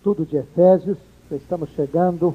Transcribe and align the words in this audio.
estudo 0.00 0.24
de 0.24 0.38
Efésios. 0.38 0.96
Estamos 1.30 1.68
chegando 1.76 2.34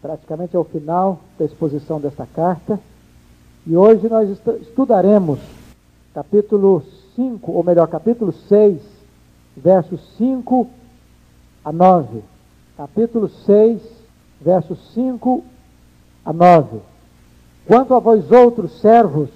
praticamente 0.00 0.56
ao 0.56 0.62
final 0.62 1.18
da 1.36 1.44
exposição 1.44 2.00
desta 2.00 2.24
carta. 2.24 2.78
E 3.66 3.76
hoje 3.76 4.08
nós 4.08 4.30
estudaremos 4.62 5.40
capítulo 6.14 6.84
5, 7.16 7.50
ou 7.50 7.64
melhor, 7.64 7.88
capítulo 7.88 8.32
6, 8.32 8.80
versos 9.56 10.00
5 10.18 10.68
a 11.64 11.72
9. 11.72 12.22
Capítulo 12.76 13.28
6, 13.28 13.82
versos 14.40 14.78
5 14.94 15.42
a 16.24 16.32
9. 16.32 16.78
Quanto 17.66 17.92
a 17.92 17.98
vós 17.98 18.30
outros 18.30 18.80
servos, 18.80 19.30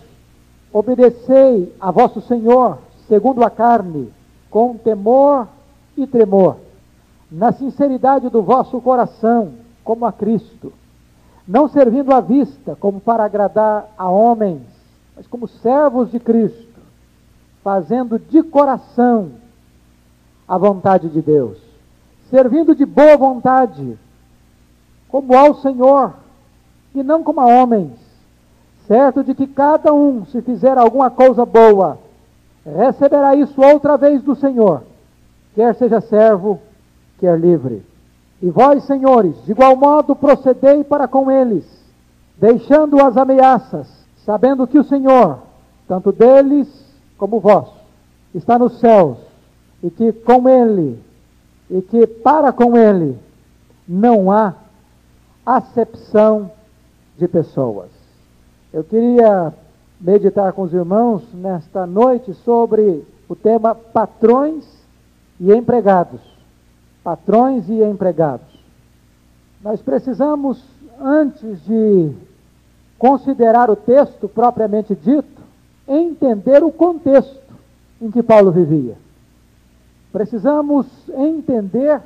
obedecei 0.73 1.75
a 1.81 1.91
vosso 1.91 2.21
Senhor, 2.21 2.79
segundo 3.09 3.43
a 3.43 3.51
carne, 3.51 4.13
com 4.49 4.77
temor 4.77 5.49
e 5.97 6.07
tremor, 6.07 6.57
na 7.33 7.51
sinceridade 7.51 8.29
do 8.29 8.43
vosso 8.43 8.79
coração, 8.83 9.55
como 9.83 10.05
a 10.05 10.13
Cristo, 10.13 10.71
não 11.49 11.67
servindo 11.67 12.13
à 12.13 12.21
vista 12.21 12.77
como 12.79 13.01
para 13.01 13.25
agradar 13.25 13.89
a 13.97 14.09
homens, 14.09 14.61
mas 15.17 15.27
como 15.27 15.49
servos 15.49 16.11
de 16.11 16.21
Cristo, 16.21 16.81
fazendo 17.65 18.19
de 18.19 18.43
coração 18.43 19.31
a 20.47 20.59
vontade 20.59 21.09
de 21.09 21.23
Deus, 21.23 21.57
servindo 22.31 22.75
de 22.75 22.85
boa 22.85 23.17
vontade, 23.17 23.99
como 25.09 25.35
ao 25.35 25.55
Senhor, 25.55 26.13
e 26.95 27.03
não 27.03 27.23
como 27.23 27.41
a 27.41 27.47
homens, 27.47 27.93
certo 28.87 29.25
de 29.25 29.35
que 29.35 29.47
cada 29.47 29.93
um, 29.93 30.27
se 30.27 30.43
fizer 30.43 30.77
alguma 30.77 31.11
coisa 31.11 31.47
boa, 31.47 31.99
receberá 32.65 33.35
isso 33.35 33.61
outra 33.61 33.97
vez 33.97 34.23
do 34.23 34.37
Senhor, 34.37 34.83
quer 35.55 35.75
seja 35.75 36.01
servo, 36.03 36.61
quer 37.23 37.39
livre. 37.39 37.85
E 38.43 38.51
vós, 38.51 38.83
senhores, 38.83 39.37
de 39.45 39.53
igual 39.53 39.77
modo 39.77 40.17
procedei 40.17 40.83
para 40.83 41.07
com 41.07 41.31
eles, 41.31 41.65
deixando 42.37 43.01
as 43.01 43.17
ameaças, 43.17 43.87
sabendo 44.27 44.67
que 44.67 44.77
o 44.77 44.83
Senhor, 44.83 45.39
tanto 45.87 46.11
deles 46.11 46.69
como 47.17 47.39
vós, 47.39 47.69
está 48.35 48.59
nos 48.59 48.81
céus, 48.81 49.19
e 49.81 49.89
que 49.89 50.13
com 50.13 50.49
ele, 50.49 51.01
e 51.71 51.81
que 51.81 52.09
para 52.09 52.53
com 52.53 52.77
ele, 52.77 53.17
não 53.87 54.29
há 54.33 54.55
acepção 55.47 56.51
de 57.17 57.29
pessoas. 57.29 57.91
Eu 58.73 58.83
queria 58.83 59.55
meditar 60.01 60.53
com 60.55 60.63
os 60.63 60.75
irmãos 60.75 61.23
nesta 61.33 61.87
noite 61.87 62.35
sobre 62.45 63.07
o 63.29 63.37
tema 63.37 63.77
patrões 63.77 64.65
e 65.39 65.53
empregados. 65.53 66.32
Patrões 67.03 67.69
e 67.69 67.83
empregados. 67.83 68.47
Nós 69.63 69.81
precisamos, 69.81 70.63
antes 71.01 71.65
de 71.65 72.13
considerar 72.99 73.71
o 73.71 73.77
texto 73.77 74.29
propriamente 74.29 74.95
dito, 74.95 75.43
entender 75.89 76.63
o 76.63 76.71
contexto 76.71 77.41
em 78.01 78.11
que 78.11 78.23
Paulo 78.23 78.51
vivia. 78.51 78.97
Precisamos 80.13 80.87
entender 81.09 82.01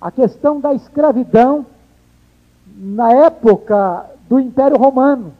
a 0.00 0.10
questão 0.10 0.60
da 0.60 0.74
escravidão 0.74 1.64
na 2.76 3.12
época 3.12 4.06
do 4.28 4.40
Império 4.40 4.76
Romano 4.76 5.32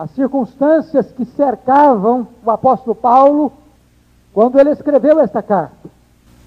as 0.00 0.10
circunstâncias 0.12 1.12
que 1.12 1.26
cercavam 1.26 2.26
o 2.42 2.50
apóstolo 2.50 2.94
Paulo 2.94 3.52
quando 4.32 4.58
ele 4.58 4.70
escreveu 4.70 5.20
esta 5.20 5.42
carta. 5.42 5.90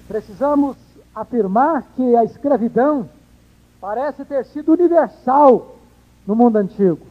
Precisamos 0.08 0.76
afirmar 1.14 1.84
que 1.94 2.16
a 2.16 2.24
escravidão 2.24 3.08
parece 3.80 4.24
ter 4.24 4.44
sido 4.46 4.72
universal 4.72 5.76
no 6.26 6.34
mundo 6.34 6.56
antigo. 6.56 7.06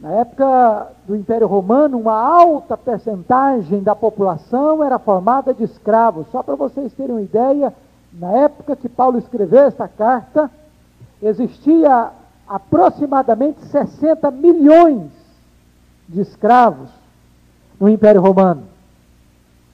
Na 0.00 0.10
época 0.12 0.92
do 1.06 1.16
Império 1.16 1.46
Romano, 1.46 1.98
uma 1.98 2.16
alta 2.16 2.76
percentagem 2.76 3.82
da 3.82 3.96
população 3.96 4.82
era 4.82 4.98
formada 4.98 5.52
de 5.52 5.64
escravos. 5.64 6.26
Só 6.30 6.42
para 6.42 6.54
vocês 6.54 6.92
terem 6.92 7.16
uma 7.16 7.22
ideia, 7.22 7.74
na 8.12 8.30
época 8.30 8.76
que 8.76 8.88
Paulo 8.88 9.18
escreveu 9.18 9.64
esta 9.64 9.88
carta, 9.88 10.50
existia 11.20 12.10
aproximadamente 12.48 13.60
60 13.66 14.30
milhões 14.30 15.10
de 16.08 16.20
escravos 16.20 16.88
no 17.78 17.88
Império 17.88 18.20
Romano. 18.20 18.62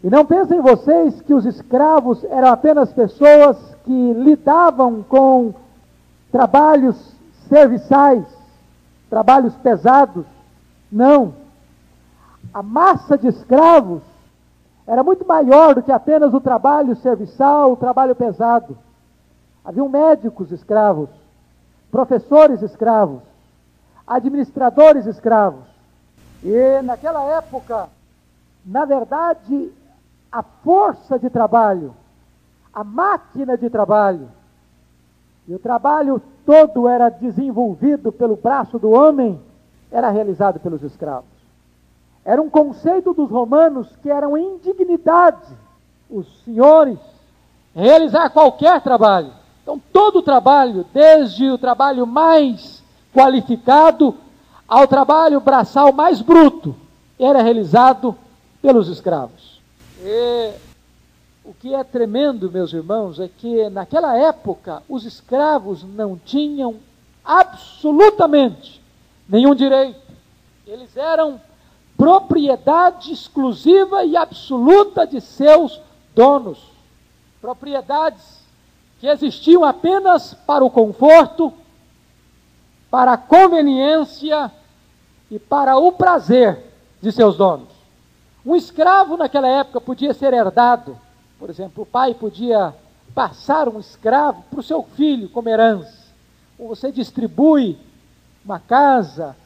E 0.05 0.11
não 0.11 0.27
pensem 0.27 0.61
vocês 0.61 1.19
que 1.23 1.33
os 1.33 1.47
escravos 1.47 2.23
eram 2.25 2.49
apenas 2.49 2.93
pessoas 2.93 3.57
que 3.87 4.13
lidavam 4.13 5.03
com 5.03 5.55
trabalhos 6.31 6.95
serviçais, 7.49 8.23
trabalhos 9.09 9.55
pesados. 9.55 10.27
Não. 10.93 11.33
A 12.53 12.63
massa 12.63 13.17
de 13.17 13.29
escravos 13.29 14.03
era 14.87 15.03
muito 15.03 15.27
maior 15.27 15.75
do 15.75 15.83
que 15.83 15.91
apenas 15.91 16.35
o 16.35 16.41
trabalho 16.41 16.95
serviçal, 16.97 17.73
o 17.73 17.77
trabalho 17.77 18.15
pesado. 18.15 18.77
Haviam 19.65 19.89
médicos 19.89 20.53
escravos, 20.53 21.09
professores 21.91 22.61
escravos, 22.61 23.23
administradores 24.07 25.07
escravos, 25.07 25.65
e 26.43 26.83
naquela 26.83 27.25
época, 27.39 27.89
na 28.67 28.85
verdade, 28.85 29.73
a 30.35 30.43
força 30.43 31.17
de 31.17 31.31
trabalho, 31.31 31.95
a 32.73 32.83
máquina 32.83 33.57
de 33.57 33.71
trabalho, 33.71 34.29
e 35.47 35.55
o 35.55 35.61
trabalho 35.61 36.21
todo 36.45 36.89
era 36.89 37.09
desenvolvido 37.09 38.11
pelo 38.11 38.35
braço 38.35 38.77
do 38.77 38.91
homem, 38.91 39.41
era 39.93 40.11
realizado 40.11 40.59
pelos 40.59 40.83
escravos. 40.83 41.31
Era 42.25 42.43
um 42.43 42.51
conceito 42.51 43.15
dos 43.15 43.31
romanos 43.31 43.95
que 44.03 44.11
era 44.11 44.29
uma 44.29 44.41
indignidade 44.41 45.57
os 46.11 46.27
senhores 46.45 46.99
realizar 47.73 48.29
qualquer 48.31 48.81
trabalho. 48.81 49.31
Então, 49.63 49.81
todo 49.93 50.17
o 50.17 50.23
trabalho, 50.23 50.85
desde 50.93 51.49
o 51.49 51.59
trabalho 51.59 52.09
mais 52.09 52.83
qualificado 53.15 54.17
ao 54.67 54.89
trabalho 54.89 55.41
braçal 55.41 55.93
mais 55.93 56.21
bruto, 56.21 56.75
era 57.21 57.41
realizado 57.41 58.17
pelos 58.61 58.89
escravos. 58.89 59.54
E 60.07 60.53
o 61.43 61.55
que 61.55 61.75
é 61.75 61.83
tremendo, 61.83 62.53
meus 62.53 62.75
irmãos, 62.75 63.19
é 63.19 63.27
que 63.27 63.71
naquela 63.71 64.15
época 64.19 64.83
os 64.87 65.07
escravos 65.07 65.83
não 65.83 66.19
tinham 66.19 66.77
absolutamente 67.25 68.83
nenhum 69.27 69.55
direito. 69.55 69.99
Eles 70.67 70.95
eram 70.95 71.41
propriedade 71.97 73.13
exclusiva 73.13 74.05
e 74.05 74.15
absoluta 74.15 75.07
de 75.07 75.23
seus 75.23 75.81
donos. 76.15 76.59
Propriedades 77.41 78.45
que 79.01 79.07
existiam 79.07 79.65
apenas 79.65 80.35
para 80.47 80.63
o 80.63 80.71
conforto, 80.71 81.51
para 82.91 83.15
a 83.15 83.19
conveniência 83.19 84.53
e 85.31 85.39
para 85.39 85.79
o 85.79 85.93
prazer 85.93 86.63
de 87.01 87.11
seus 87.11 87.39
donos. 87.39 87.74
Um 88.45 88.55
escravo 88.55 89.17
naquela 89.17 89.49
época 89.49 89.81
podia 89.81 90.13
ser 90.13 90.35
herdado, 90.35 90.99
por 91.39 91.49
exemplo, 91.49 91.83
o 91.83 91.87
pai 91.87 92.15
podia 92.15 92.75
passar 93.15 93.69
um 93.69 93.81
escravo 93.81 94.43
para 94.51 94.61
o 94.61 94.63
seu 94.63 94.83
filho 94.83 95.29
como 95.29 95.49
herança. 95.49 96.05
Ou 96.59 96.69
você 96.69 96.93
distribui 96.93 97.79
uma 98.45 98.59
casa, 98.59 99.37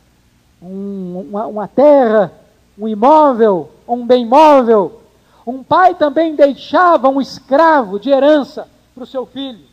um, 0.61 1.27
uma, 1.31 1.47
uma 1.47 1.69
terra, 1.69 2.33
um 2.79 2.89
imóvel, 2.89 3.71
um 3.87 4.07
bem 4.07 4.27
móvel. 4.27 5.01
Um 5.47 5.63
pai 5.63 5.95
também 5.95 6.35
deixava 6.35 7.09
um 7.09 7.21
escravo 7.21 7.99
de 7.99 8.11
herança 8.11 8.69
para 8.95 9.05
o 9.05 9.07
seu 9.07 9.25
filho. 9.25 9.67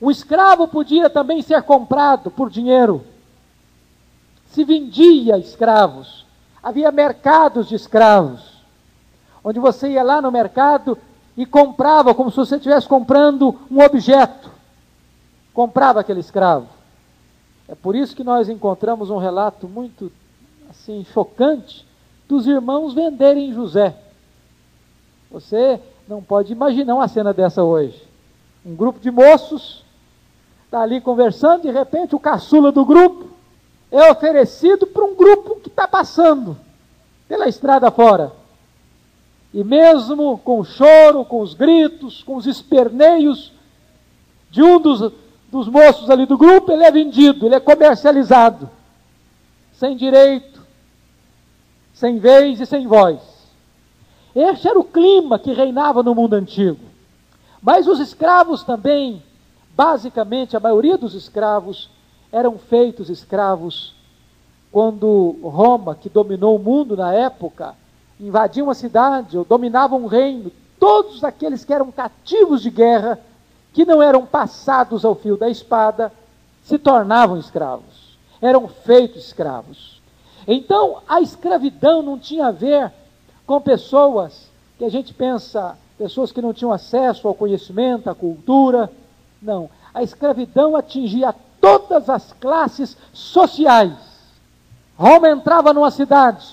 O 0.00 0.10
escravo 0.10 0.66
podia 0.66 1.08
também 1.08 1.42
ser 1.42 1.62
comprado 1.62 2.30
por 2.30 2.50
dinheiro. 2.50 3.04
Se 4.46 4.64
vendia 4.64 5.38
escravos. 5.38 6.26
Havia 6.62 6.90
mercados 6.92 7.68
de 7.68 7.74
escravos. 7.74 8.60
Onde 9.42 9.58
você 9.58 9.88
ia 9.88 10.02
lá 10.02 10.20
no 10.20 10.30
mercado 10.30 10.98
e 11.36 11.46
comprava 11.46 12.14
como 12.14 12.30
se 12.30 12.36
você 12.36 12.56
estivesse 12.56 12.86
comprando 12.86 13.58
um 13.70 13.80
objeto. 13.80 14.50
Comprava 15.54 16.00
aquele 16.00 16.20
escravo. 16.20 16.68
É 17.66 17.74
por 17.74 17.94
isso 17.96 18.14
que 18.14 18.24
nós 18.24 18.48
encontramos 18.48 19.10
um 19.10 19.16
relato 19.16 19.66
muito 19.66 20.12
assim 20.68 21.04
chocante 21.12 21.86
dos 22.28 22.46
irmãos 22.46 22.92
venderem 22.92 23.52
José. 23.54 23.96
Você 25.30 25.80
não 26.06 26.22
pode 26.22 26.52
imaginar 26.52 26.96
uma 26.96 27.08
cena 27.08 27.32
dessa 27.32 27.62
hoje. 27.62 28.02
Um 28.66 28.74
grupo 28.74 29.00
de 29.00 29.10
moços 29.10 29.84
está 30.64 30.82
ali 30.82 31.00
conversando, 31.00 31.62
de 31.62 31.70
repente 31.70 32.14
o 32.14 32.20
caçula 32.20 32.70
do 32.70 32.84
grupo 32.84 33.29
é 33.90 34.10
oferecido 34.10 34.86
para 34.86 35.04
um 35.04 35.14
grupo 35.14 35.56
que 35.56 35.68
está 35.68 35.88
passando 35.88 36.56
pela 37.28 37.48
estrada 37.48 37.90
fora. 37.90 38.32
E 39.52 39.64
mesmo 39.64 40.38
com 40.38 40.60
o 40.60 40.64
choro, 40.64 41.24
com 41.24 41.40
os 41.40 41.54
gritos, 41.54 42.22
com 42.22 42.36
os 42.36 42.46
esperneios, 42.46 43.52
de 44.50 44.62
um 44.62 44.80
dos, 44.80 45.12
dos 45.50 45.68
moços 45.68 46.08
ali 46.08 46.26
do 46.26 46.38
grupo, 46.38 46.70
ele 46.70 46.84
é 46.84 46.90
vendido, 46.90 47.46
ele 47.46 47.54
é 47.54 47.60
comercializado, 47.60 48.70
sem 49.72 49.96
direito, 49.96 50.60
sem 51.92 52.18
vez 52.18 52.60
e 52.60 52.66
sem 52.66 52.86
voz. 52.86 53.20
Este 54.34 54.68
era 54.68 54.78
o 54.78 54.84
clima 54.84 55.38
que 55.38 55.52
reinava 55.52 56.02
no 56.02 56.14
mundo 56.14 56.34
antigo. 56.34 56.78
Mas 57.60 57.88
os 57.88 57.98
escravos 57.98 58.62
também, 58.62 59.22
basicamente, 59.74 60.56
a 60.56 60.60
maioria 60.60 60.96
dos 60.96 61.14
escravos 61.14 61.90
eram 62.32 62.58
feitos 62.58 63.10
escravos 63.10 63.94
quando 64.70 65.36
Roma, 65.42 65.94
que 65.94 66.08
dominou 66.08 66.56
o 66.56 66.62
mundo 66.62 66.96
na 66.96 67.12
época, 67.12 67.74
invadia 68.20 68.62
uma 68.62 68.74
cidade 68.74 69.36
ou 69.36 69.44
dominava 69.44 69.96
um 69.96 70.06
reino, 70.06 70.52
todos 70.78 71.24
aqueles 71.24 71.64
que 71.64 71.72
eram 71.72 71.90
cativos 71.90 72.62
de 72.62 72.70
guerra, 72.70 73.18
que 73.72 73.84
não 73.84 74.02
eram 74.02 74.24
passados 74.24 75.04
ao 75.04 75.14
fio 75.14 75.36
da 75.36 75.48
espada, 75.48 76.12
se 76.62 76.78
tornavam 76.78 77.38
escravos, 77.38 78.16
eram 78.40 78.68
feitos 78.68 79.26
escravos. 79.26 80.00
Então, 80.46 80.98
a 81.08 81.20
escravidão 81.20 82.02
não 82.02 82.18
tinha 82.18 82.46
a 82.46 82.52
ver 82.52 82.92
com 83.46 83.60
pessoas 83.60 84.48
que 84.78 84.84
a 84.84 84.88
gente 84.88 85.12
pensa, 85.12 85.76
pessoas 85.98 86.32
que 86.32 86.40
não 86.40 86.54
tinham 86.54 86.72
acesso 86.72 87.28
ao 87.28 87.34
conhecimento, 87.34 88.08
à 88.08 88.14
cultura. 88.14 88.90
Não. 89.42 89.68
A 89.92 90.02
escravidão 90.02 90.76
atingia 90.76 91.34
todas 91.60 92.08
as 92.08 92.32
classes 92.40 92.96
sociais. 93.12 93.92
Roma 94.96 95.30
entrava 95.30 95.72
numa 95.72 95.90
cidade, 95.90 96.46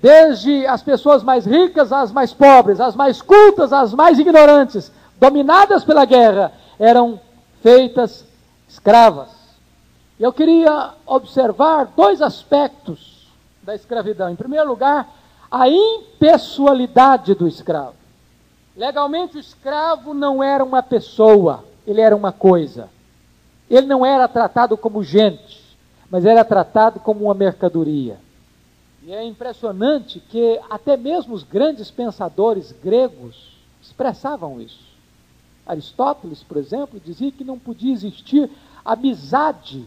desde 0.00 0.66
as 0.66 0.82
pessoas 0.82 1.22
mais 1.22 1.46
ricas 1.46 1.92
às 1.92 2.12
mais 2.12 2.32
pobres, 2.32 2.80
as 2.80 2.94
mais 2.94 3.22
cultas 3.22 3.72
às 3.72 3.94
mais 3.94 4.18
ignorantes, 4.18 4.92
dominadas 5.18 5.84
pela 5.84 6.04
guerra, 6.04 6.52
eram 6.78 7.20
feitas 7.62 8.24
escravas. 8.68 9.28
Eu 10.18 10.32
queria 10.32 10.90
observar 11.06 11.86
dois 11.96 12.20
aspectos 12.20 13.28
da 13.62 13.74
escravidão. 13.74 14.28
Em 14.30 14.36
primeiro 14.36 14.68
lugar, 14.68 15.08
a 15.50 15.68
impessoalidade 15.68 17.34
do 17.34 17.46
escravo. 17.46 17.94
Legalmente, 18.76 19.36
o 19.36 19.40
escravo 19.40 20.14
não 20.14 20.42
era 20.42 20.62
uma 20.62 20.82
pessoa, 20.82 21.64
ele 21.86 22.00
era 22.00 22.14
uma 22.14 22.30
coisa. 22.30 22.88
Ele 23.70 23.86
não 23.86 24.04
era 24.04 24.26
tratado 24.26 24.76
como 24.76 25.02
gente, 25.02 25.62
mas 26.10 26.24
era 26.24 26.44
tratado 26.44 27.00
como 27.00 27.26
uma 27.26 27.34
mercadoria. 27.34 28.18
E 29.02 29.12
é 29.12 29.24
impressionante 29.24 30.20
que 30.20 30.60
até 30.68 30.96
mesmo 30.96 31.34
os 31.34 31.42
grandes 31.42 31.90
pensadores 31.90 32.72
gregos 32.72 33.56
expressavam 33.80 34.60
isso. 34.60 34.88
Aristóteles, 35.66 36.42
por 36.42 36.56
exemplo, 36.56 37.00
dizia 37.00 37.30
que 37.30 37.44
não 37.44 37.58
podia 37.58 37.92
existir 37.92 38.50
amizade, 38.84 39.84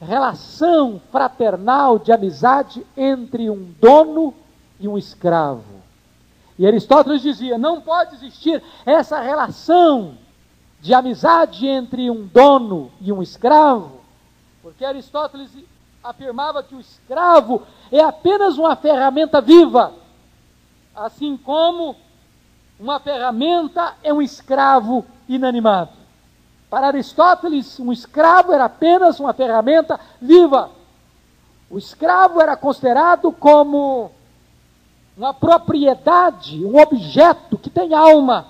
relação 0.00 1.00
fraternal 1.10 1.98
de 1.98 2.12
amizade 2.12 2.84
entre 2.96 3.48
um 3.48 3.72
dono 3.80 4.34
e 4.80 4.88
um 4.88 4.98
escravo. 4.98 5.78
E 6.58 6.66
Aristóteles 6.66 7.22
dizia: 7.22 7.56
não 7.56 7.80
pode 7.80 8.16
existir 8.16 8.62
essa 8.84 9.20
relação 9.20 10.14
de 10.80 10.94
amizade 10.94 11.66
entre 11.66 12.10
um 12.10 12.26
dono 12.26 12.90
e 13.00 13.12
um 13.12 13.22
escravo, 13.22 14.00
porque 14.62 14.84
Aristóteles 14.84 15.50
afirmava 16.02 16.62
que 16.62 16.74
o 16.74 16.80
escravo 16.80 17.62
é 17.90 18.00
apenas 18.00 18.56
uma 18.58 18.76
ferramenta 18.76 19.40
viva, 19.40 19.92
assim 20.94 21.36
como 21.36 21.96
uma 22.78 23.00
ferramenta 23.00 23.94
é 24.02 24.12
um 24.12 24.22
escravo 24.22 25.04
inanimado. 25.28 25.90
Para 26.70 26.88
Aristóteles, 26.88 27.80
um 27.80 27.92
escravo 27.92 28.52
era 28.52 28.66
apenas 28.66 29.18
uma 29.18 29.32
ferramenta 29.32 29.98
viva. 30.20 30.70
O 31.70 31.78
escravo 31.78 32.40
era 32.40 32.56
considerado 32.56 33.32
como 33.32 34.12
uma 35.16 35.34
propriedade, 35.34 36.64
um 36.64 36.78
objeto 36.78 37.58
que 37.58 37.70
tem 37.70 37.94
alma. 37.94 38.46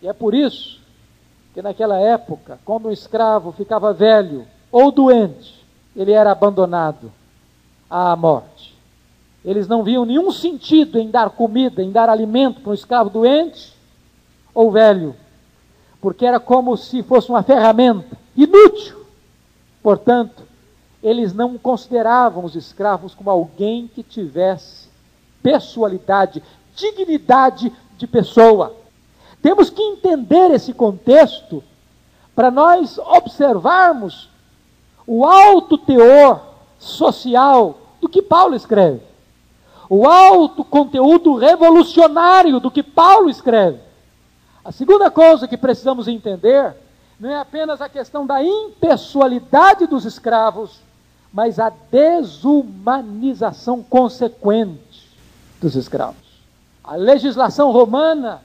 E 0.00 0.08
é 0.08 0.12
por 0.12 0.34
isso 0.34 0.79
que 1.52 1.62
naquela 1.62 1.98
época, 1.98 2.58
quando 2.64 2.88
um 2.88 2.92
escravo 2.92 3.52
ficava 3.52 3.92
velho 3.92 4.46
ou 4.70 4.92
doente, 4.92 5.64
ele 5.94 6.12
era 6.12 6.30
abandonado 6.30 7.12
à 7.88 8.14
morte. 8.14 8.78
Eles 9.44 9.66
não 9.66 9.82
viam 9.82 10.04
nenhum 10.04 10.30
sentido 10.30 10.98
em 10.98 11.10
dar 11.10 11.30
comida, 11.30 11.82
em 11.82 11.90
dar 11.90 12.08
alimento 12.08 12.60
para 12.60 12.70
um 12.70 12.74
escravo 12.74 13.10
doente 13.10 13.74
ou 14.54 14.70
velho, 14.70 15.16
porque 16.00 16.26
era 16.26 16.38
como 16.38 16.76
se 16.76 17.02
fosse 17.02 17.30
uma 17.30 17.42
ferramenta 17.42 18.16
inútil. 18.36 19.04
Portanto, 19.82 20.42
eles 21.02 21.32
não 21.32 21.56
consideravam 21.56 22.44
os 22.44 22.54
escravos 22.54 23.14
como 23.14 23.30
alguém 23.30 23.88
que 23.88 24.02
tivesse 24.02 24.88
pessoalidade, 25.42 26.42
dignidade 26.76 27.72
de 27.96 28.06
pessoa. 28.06 28.76
Temos 29.42 29.70
que 29.70 29.82
entender 29.82 30.50
esse 30.50 30.72
contexto 30.72 31.62
para 32.34 32.50
nós 32.50 32.98
observarmos 32.98 34.28
o 35.06 35.24
alto 35.24 35.78
teor 35.78 36.40
social 36.78 37.78
do 38.00 38.08
que 38.08 38.22
Paulo 38.22 38.54
escreve, 38.54 39.02
o 39.88 40.06
alto 40.06 40.64
conteúdo 40.64 41.36
revolucionário 41.36 42.60
do 42.60 42.70
que 42.70 42.82
Paulo 42.82 43.28
escreve. 43.28 43.78
A 44.64 44.70
segunda 44.72 45.10
coisa 45.10 45.48
que 45.48 45.56
precisamos 45.56 46.06
entender 46.06 46.74
não 47.18 47.30
é 47.30 47.38
apenas 47.38 47.80
a 47.80 47.88
questão 47.88 48.26
da 48.26 48.42
impessoalidade 48.42 49.86
dos 49.86 50.04
escravos, 50.04 50.80
mas 51.32 51.58
a 51.58 51.72
desumanização 51.90 53.82
consequente 53.82 55.08
dos 55.60 55.74
escravos. 55.76 56.30
A 56.82 56.96
legislação 56.96 57.70
romana 57.70 58.42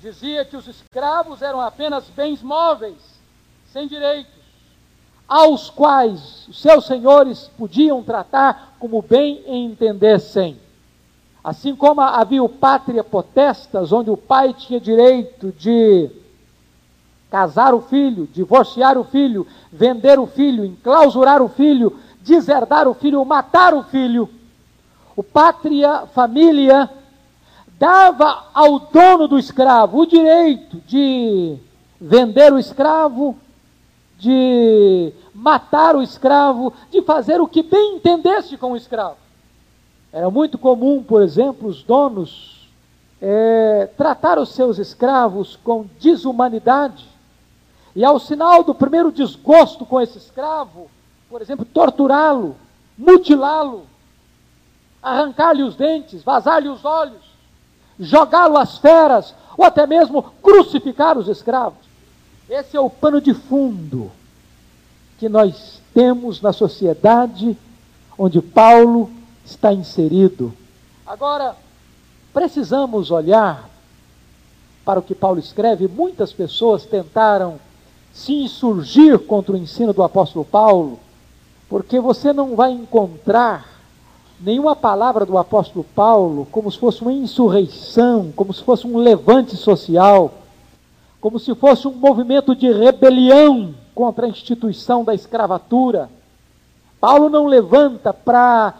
dizia 0.00 0.44
que 0.44 0.56
os 0.56 0.66
escravos 0.66 1.42
eram 1.42 1.60
apenas 1.60 2.04
bens 2.08 2.42
móveis, 2.42 2.96
sem 3.72 3.86
direitos, 3.86 4.32
aos 5.26 5.68
quais 5.68 6.48
os 6.48 6.60
seus 6.60 6.86
senhores 6.86 7.50
podiam 7.58 8.02
tratar 8.02 8.74
como 8.78 9.02
bem 9.02 9.42
entendessem. 9.46 10.58
Assim 11.42 11.74
como 11.74 12.00
havia 12.00 12.42
o 12.42 12.48
pátria 12.48 13.04
potestas, 13.04 13.92
onde 13.92 14.10
o 14.10 14.16
pai 14.16 14.52
tinha 14.54 14.80
direito 14.80 15.52
de 15.52 16.10
casar 17.30 17.74
o 17.74 17.82
filho, 17.82 18.26
divorciar 18.26 18.96
o 18.96 19.04
filho, 19.04 19.46
vender 19.70 20.18
o 20.18 20.26
filho, 20.26 20.64
enclausurar 20.64 21.42
o 21.42 21.48
filho, 21.48 21.98
deserdar 22.20 22.88
o 22.88 22.94
filho, 22.94 23.24
matar 23.24 23.74
o 23.74 23.82
filho 23.82 24.28
o 25.18 25.22
pátria 25.24 26.06
família 26.14 26.88
dava 27.78 28.46
ao 28.52 28.78
dono 28.80 29.28
do 29.28 29.38
escravo 29.38 30.00
o 30.00 30.06
direito 30.06 30.78
de 30.86 31.56
vender 32.00 32.52
o 32.52 32.58
escravo, 32.58 33.36
de 34.18 35.12
matar 35.32 35.94
o 35.94 36.02
escravo, 36.02 36.72
de 36.90 37.02
fazer 37.02 37.40
o 37.40 37.46
que 37.46 37.62
bem 37.62 37.96
entendesse 37.96 38.56
com 38.56 38.72
o 38.72 38.76
escravo. 38.76 39.16
Era 40.12 40.28
muito 40.30 40.58
comum, 40.58 41.02
por 41.02 41.22
exemplo, 41.22 41.68
os 41.68 41.82
donos 41.82 42.68
é, 43.20 43.88
tratar 43.96 44.38
os 44.38 44.50
seus 44.50 44.78
escravos 44.78 45.56
com 45.62 45.86
desumanidade. 46.00 47.06
E 47.94 48.04
ao 48.04 48.18
sinal 48.18 48.64
do 48.64 48.74
primeiro 48.74 49.12
desgosto 49.12 49.84
com 49.86 50.00
esse 50.00 50.18
escravo, 50.18 50.90
por 51.28 51.42
exemplo, 51.42 51.64
torturá-lo, 51.64 52.56
mutilá-lo, 52.96 53.86
arrancar-lhe 55.02 55.62
os 55.62 55.76
dentes, 55.76 56.22
vazar-lhe 56.22 56.68
os 56.68 56.84
olhos, 56.84 57.27
jogá-lo 57.98 58.56
às 58.56 58.78
feras, 58.78 59.34
ou 59.56 59.64
até 59.64 59.86
mesmo 59.86 60.22
crucificar 60.42 61.18
os 61.18 61.28
escravos. 61.28 61.78
Esse 62.48 62.76
é 62.76 62.80
o 62.80 62.88
pano 62.88 63.20
de 63.20 63.34
fundo 63.34 64.10
que 65.18 65.28
nós 65.28 65.80
temos 65.92 66.40
na 66.40 66.52
sociedade 66.52 67.56
onde 68.16 68.40
Paulo 68.40 69.10
está 69.44 69.72
inserido. 69.72 70.52
Agora, 71.06 71.56
precisamos 72.32 73.10
olhar 73.10 73.68
para 74.84 75.00
o 75.00 75.02
que 75.02 75.14
Paulo 75.14 75.38
escreve. 75.38 75.88
Muitas 75.88 76.32
pessoas 76.32 76.84
tentaram 76.84 77.58
se 78.12 78.32
insurgir 78.32 79.18
contra 79.18 79.52
o 79.52 79.56
ensino 79.56 79.92
do 79.92 80.02
apóstolo 80.02 80.44
Paulo, 80.44 80.98
porque 81.68 82.00
você 82.00 82.32
não 82.32 82.56
vai 82.56 82.72
encontrar 82.72 83.77
nenhuma 84.40 84.76
palavra 84.76 85.26
do 85.26 85.36
apóstolo 85.36 85.84
Paulo 85.94 86.46
como 86.50 86.70
se 86.70 86.78
fosse 86.78 87.02
uma 87.02 87.12
insurreição, 87.12 88.32
como 88.34 88.52
se 88.52 88.62
fosse 88.62 88.86
um 88.86 88.96
levante 88.98 89.56
social, 89.56 90.32
como 91.20 91.38
se 91.38 91.54
fosse 91.54 91.88
um 91.88 91.92
movimento 91.92 92.54
de 92.54 92.70
rebelião 92.70 93.74
contra 93.94 94.26
a 94.26 94.28
instituição 94.28 95.04
da 95.04 95.14
escravatura. 95.14 96.08
Paulo 97.00 97.28
não 97.28 97.46
levanta 97.46 98.12
para 98.12 98.74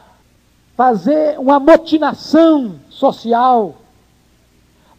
fazer 0.77 1.39
uma 1.39 1.59
motinação 1.59 2.77
social. 2.89 3.75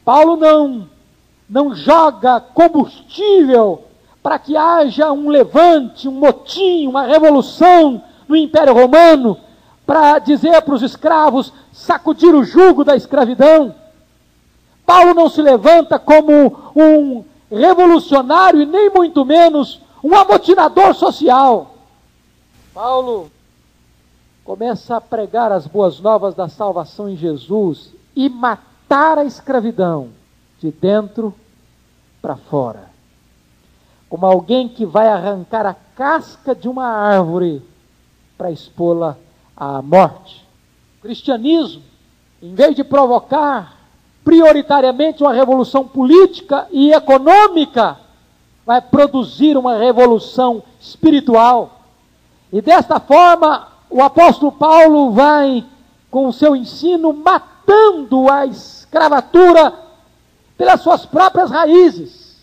Paulo 0.03 0.35
não 0.35 0.87
não 1.49 1.73
joga 1.73 2.39
combustível 2.39 3.83
para 4.21 4.37
que 4.37 4.55
haja 4.55 5.11
um 5.11 5.29
levante, 5.29 6.07
um 6.07 6.11
motim, 6.11 6.85
uma 6.85 7.03
revolução 7.03 8.03
no 8.27 8.35
Império 8.35 8.73
Romano, 8.73 9.37
para 9.89 10.19
dizer 10.19 10.61
para 10.61 10.75
os 10.75 10.83
escravos 10.83 11.51
sacudir 11.73 12.35
o 12.35 12.43
jugo 12.43 12.83
da 12.83 12.95
escravidão. 12.95 13.73
Paulo 14.85 15.15
não 15.15 15.27
se 15.27 15.41
levanta 15.41 15.97
como 15.97 16.71
um 16.75 17.25
revolucionário 17.49 18.61
e 18.61 18.67
nem 18.67 18.91
muito 18.91 19.25
menos 19.25 19.81
um 20.03 20.15
amotinador 20.15 20.93
social. 20.93 21.73
Paulo 22.71 23.31
começa 24.45 24.95
a 24.95 25.01
pregar 25.01 25.51
as 25.51 25.65
boas 25.65 25.99
novas 25.99 26.35
da 26.35 26.47
salvação 26.47 27.09
em 27.09 27.17
Jesus 27.17 27.91
e 28.15 28.29
matar 28.29 29.17
a 29.17 29.25
escravidão 29.25 30.09
de 30.59 30.69
dentro 30.69 31.33
para 32.21 32.35
fora. 32.35 32.91
Como 34.07 34.23
alguém 34.23 34.69
que 34.69 34.85
vai 34.85 35.07
arrancar 35.07 35.65
a 35.65 35.73
casca 35.73 36.53
de 36.53 36.69
uma 36.69 36.85
árvore 36.85 37.63
para 38.37 38.51
expô-la 38.51 39.17
à 39.59 39.81
morte. 39.81 40.47
O 40.99 41.01
cristianismo, 41.01 41.83
em 42.41 42.55
vez 42.55 42.75
de 42.75 42.83
provocar 42.83 43.77
prioritariamente 44.23 45.21
uma 45.21 45.33
revolução 45.33 45.85
política 45.85 46.67
e 46.71 46.91
econômica, 46.93 47.97
vai 48.65 48.81
produzir 48.81 49.57
uma 49.57 49.77
revolução 49.77 50.63
espiritual. 50.79 51.81
E 52.51 52.61
desta 52.61 52.99
forma, 52.99 53.67
o 53.89 54.01
apóstolo 54.01 54.51
Paulo 54.51 55.11
vai, 55.11 55.65
com 56.11 56.27
o 56.27 56.33
seu 56.33 56.55
ensino, 56.55 57.11
matando 57.11 58.29
a 58.29 58.45
escravatura 58.45 59.73
pelas 60.57 60.81
suas 60.81 61.05
próprias 61.05 61.49
raízes, 61.49 62.37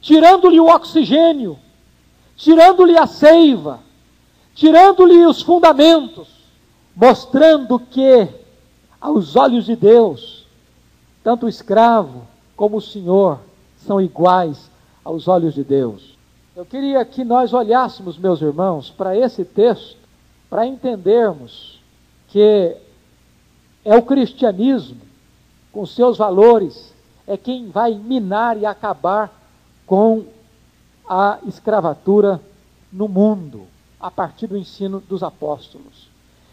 tirando-lhe 0.00 0.58
o 0.58 0.68
oxigênio, 0.68 1.58
tirando-lhe 2.36 2.98
a 2.98 3.06
seiva, 3.06 3.80
tirando-lhe 4.56 5.24
os 5.26 5.42
fundamentos, 5.42 6.28
mostrando 6.96 7.78
que, 7.78 8.26
aos 8.98 9.36
olhos 9.36 9.66
de 9.66 9.76
Deus, 9.76 10.46
tanto 11.22 11.44
o 11.44 11.48
escravo 11.48 12.26
como 12.56 12.78
o 12.78 12.80
senhor 12.80 13.38
são 13.76 14.00
iguais 14.00 14.70
aos 15.04 15.28
olhos 15.28 15.54
de 15.54 15.62
Deus. 15.62 16.16
Eu 16.56 16.64
queria 16.64 17.04
que 17.04 17.22
nós 17.22 17.52
olhássemos, 17.52 18.16
meus 18.16 18.40
irmãos, 18.40 18.90
para 18.90 19.14
esse 19.14 19.44
texto, 19.44 19.98
para 20.48 20.66
entendermos 20.66 21.78
que 22.28 22.76
é 23.84 23.94
o 23.94 24.02
cristianismo, 24.02 25.02
com 25.70 25.84
seus 25.84 26.16
valores, 26.16 26.94
é 27.26 27.36
quem 27.36 27.68
vai 27.68 27.94
minar 27.94 28.56
e 28.56 28.64
acabar 28.64 29.30
com 29.86 30.24
a 31.06 31.38
escravatura 31.46 32.40
no 32.90 33.06
mundo, 33.06 33.66
a 34.00 34.10
partir 34.10 34.46
do 34.46 34.56
ensino 34.56 35.00
dos 35.00 35.22
apóstolos. 35.22 36.08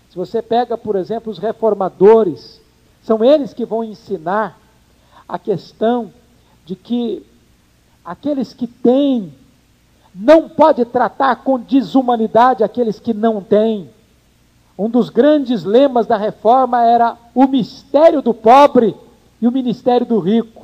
Se 0.10 0.16
você 0.16 0.42
pega, 0.42 0.78
por 0.78 0.96
exemplo, 0.96 1.32
os 1.32 1.38
reformadores, 1.38 2.62
são 3.02 3.24
eles 3.24 3.54
que 3.54 3.66
vão 3.66 3.84
ensinar 3.84 4.60
a 5.28 5.40
questão 5.40 6.14
de 6.66 6.76
que 6.76 7.26
Aqueles 8.04 8.54
que 8.54 8.68
têm, 8.68 9.34
não 10.14 10.50
pode 10.50 10.84
tratar 10.84 11.38
com 11.38 11.58
desumanidade 11.58 12.64
aqueles 12.64 13.00
que 13.00 13.14
não 13.14 13.42
têm. 13.42 13.90
Um 14.78 14.90
dos 14.90 15.10
grandes 15.10 15.64
lemas 15.64 16.06
da 16.06 16.18
reforma 16.18 16.84
era 16.84 17.16
o 17.34 17.48
mistério 17.48 18.22
do 18.22 18.34
pobre 18.34 18.96
e 19.42 19.48
o 19.48 19.52
ministério 19.52 20.06
do 20.06 20.20
rico. 20.20 20.63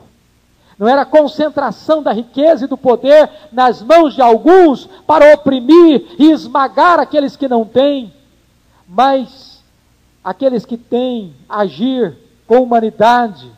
Não 0.79 0.87
era 0.87 1.01
a 1.01 1.05
concentração 1.05 2.01
da 2.01 2.13
riqueza 2.13 2.63
e 2.63 2.67
do 2.67 2.77
poder 2.77 3.29
nas 3.51 3.81
mãos 3.81 4.15
de 4.15 4.21
alguns 4.21 4.85
para 5.05 5.33
oprimir 5.33 6.15
e 6.17 6.31
esmagar 6.31 7.01
aqueles 7.01 7.35
que 7.35 7.49
não 7.49 7.65
têm, 7.65 8.13
mas 8.87 9.61
aqueles 10.23 10.65
que 10.65 10.77
têm 10.77 11.35
agir 11.49 12.17
com 12.47 12.63
humanidade, 12.63 13.51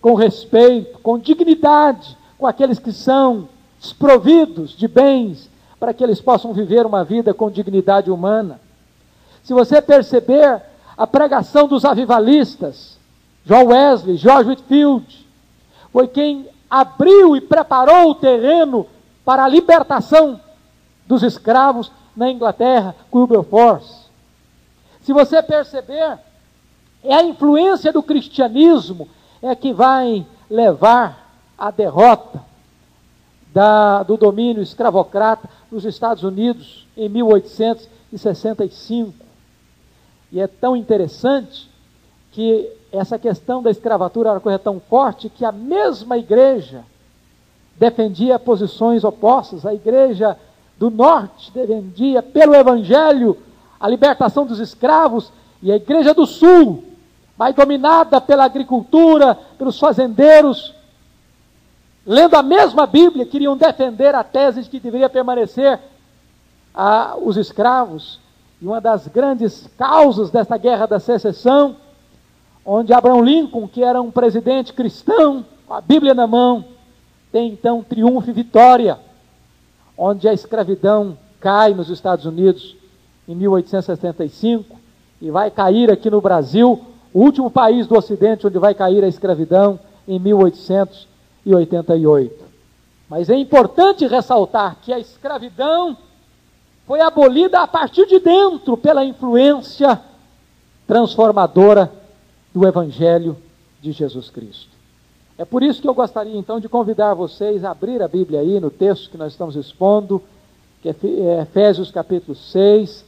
com 0.00 0.14
respeito, 0.14 0.98
com 1.00 1.18
dignidade, 1.18 2.16
com 2.38 2.46
aqueles 2.46 2.78
que 2.78 2.92
são 2.92 3.50
desprovidos 3.78 4.70
de 4.70 4.88
bens, 4.88 5.50
para 5.78 5.92
que 5.92 6.02
eles 6.02 6.20
possam 6.20 6.54
viver 6.54 6.86
uma 6.86 7.04
vida 7.04 7.34
com 7.34 7.50
dignidade 7.50 8.10
humana. 8.10 8.58
Se 9.44 9.52
você 9.52 9.82
perceber 9.82 10.62
a 10.96 11.06
pregação 11.06 11.68
dos 11.68 11.84
avivalistas, 11.84 12.96
John 13.44 13.66
Wesley, 13.66 14.16
George 14.16 14.48
Whitfield, 14.48 15.21
foi 15.92 16.08
quem 16.08 16.48
abriu 16.70 17.36
e 17.36 17.40
preparou 17.40 18.10
o 18.10 18.14
terreno 18.14 18.86
para 19.24 19.44
a 19.44 19.48
libertação 19.48 20.40
dos 21.06 21.22
escravos 21.22 21.92
na 22.16 22.30
Inglaterra, 22.30 22.96
com 23.10 23.20
Wilberforce. 23.20 24.06
Se 25.02 25.12
você 25.12 25.42
perceber, 25.42 26.18
é 27.04 27.14
a 27.14 27.22
influência 27.22 27.92
do 27.92 28.02
cristianismo 28.02 29.08
é 29.42 29.54
que 29.54 29.72
vai 29.72 30.26
levar 30.48 31.30
a 31.58 31.70
derrota 31.70 32.42
da, 33.52 34.02
do 34.02 34.16
domínio 34.16 34.62
escravocrata 34.62 35.50
nos 35.70 35.84
Estados 35.84 36.22
Unidos 36.22 36.88
em 36.96 37.06
1865. 37.08 39.12
E 40.30 40.40
é 40.40 40.46
tão 40.46 40.76
interessante 40.76 41.68
que 42.32 42.68
essa 42.90 43.18
questão 43.18 43.62
da 43.62 43.70
escravatura 43.70 44.30
era 44.30 44.36
uma 44.36 44.42
coisa 44.42 44.58
tão 44.58 44.80
forte 44.80 45.28
que 45.28 45.44
a 45.44 45.52
mesma 45.52 46.18
igreja 46.18 46.84
defendia 47.78 48.38
posições 48.38 49.04
opostas. 49.04 49.64
A 49.64 49.74
igreja 49.74 50.36
do 50.78 50.90
norte 50.90 51.50
defendia 51.52 52.22
pelo 52.22 52.54
evangelho 52.54 53.36
a 53.78 53.88
libertação 53.88 54.46
dos 54.46 54.60
escravos 54.60 55.32
e 55.62 55.72
a 55.72 55.76
igreja 55.76 56.14
do 56.14 56.26
sul, 56.26 56.84
mais 57.36 57.54
dominada 57.54 58.20
pela 58.20 58.44
agricultura, 58.44 59.34
pelos 59.58 59.78
fazendeiros, 59.78 60.72
lendo 62.06 62.34
a 62.34 62.42
mesma 62.42 62.86
Bíblia, 62.86 63.26
queriam 63.26 63.56
defender 63.56 64.14
a 64.14 64.22
tese 64.22 64.62
de 64.62 64.68
que 64.68 64.80
deveria 64.80 65.08
permanecer 65.08 65.80
a, 66.74 67.16
os 67.20 67.36
escravos. 67.36 68.20
E 68.60 68.66
uma 68.66 68.80
das 68.80 69.08
grandes 69.08 69.68
causas 69.76 70.30
desta 70.30 70.56
guerra 70.56 70.86
da 70.86 71.00
secessão, 71.00 71.76
onde 72.64 72.92
Abraham 72.92 73.22
Lincoln, 73.22 73.66
que 73.66 73.82
era 73.82 74.00
um 74.00 74.10
presidente 74.10 74.72
cristão, 74.72 75.44
com 75.66 75.74
a 75.74 75.80
Bíblia 75.80 76.14
na 76.14 76.26
mão, 76.26 76.64
tem 77.30 77.50
então 77.50 77.82
triunfo 77.82 78.30
e 78.30 78.32
vitória, 78.32 78.98
onde 79.96 80.28
a 80.28 80.32
escravidão 80.32 81.16
cai 81.40 81.74
nos 81.74 81.88
Estados 81.88 82.24
Unidos 82.24 82.76
em 83.26 83.34
1875 83.34 84.76
e 85.20 85.30
vai 85.30 85.50
cair 85.50 85.90
aqui 85.90 86.10
no 86.10 86.20
Brasil, 86.20 86.80
o 87.12 87.20
último 87.20 87.50
país 87.50 87.86
do 87.86 87.96
Ocidente 87.96 88.46
onde 88.46 88.58
vai 88.58 88.74
cair 88.74 89.02
a 89.04 89.08
escravidão 89.08 89.78
em 90.06 90.18
1800 90.18 91.08
e 91.44 91.54
88. 91.54 92.44
Mas 93.08 93.28
é 93.28 93.36
importante 93.36 94.06
ressaltar 94.06 94.76
que 94.82 94.92
a 94.92 94.98
escravidão 94.98 95.96
foi 96.86 97.00
abolida 97.00 97.60
a 97.60 97.66
partir 97.66 98.06
de 98.06 98.18
dentro 98.18 98.76
pela 98.76 99.04
influência 99.04 100.00
transformadora 100.86 102.01
do 102.54 102.66
Evangelho 102.66 103.36
de 103.80 103.92
Jesus 103.92 104.30
Cristo. 104.30 104.70
É 105.38 105.44
por 105.44 105.62
isso 105.62 105.80
que 105.80 105.88
eu 105.88 105.94
gostaria 105.94 106.36
então 106.36 106.60
de 106.60 106.68
convidar 106.68 107.14
vocês 107.14 107.64
a 107.64 107.70
abrir 107.70 108.02
a 108.02 108.08
Bíblia 108.08 108.40
aí 108.40 108.60
no 108.60 108.70
texto 108.70 109.10
que 109.10 109.16
nós 109.16 109.32
estamos 109.32 109.56
expondo, 109.56 110.22
que 110.82 110.88
é, 110.88 110.94
é 111.02 111.42
Efésios 111.42 111.90
capítulo 111.90 112.36
6, 112.36 113.04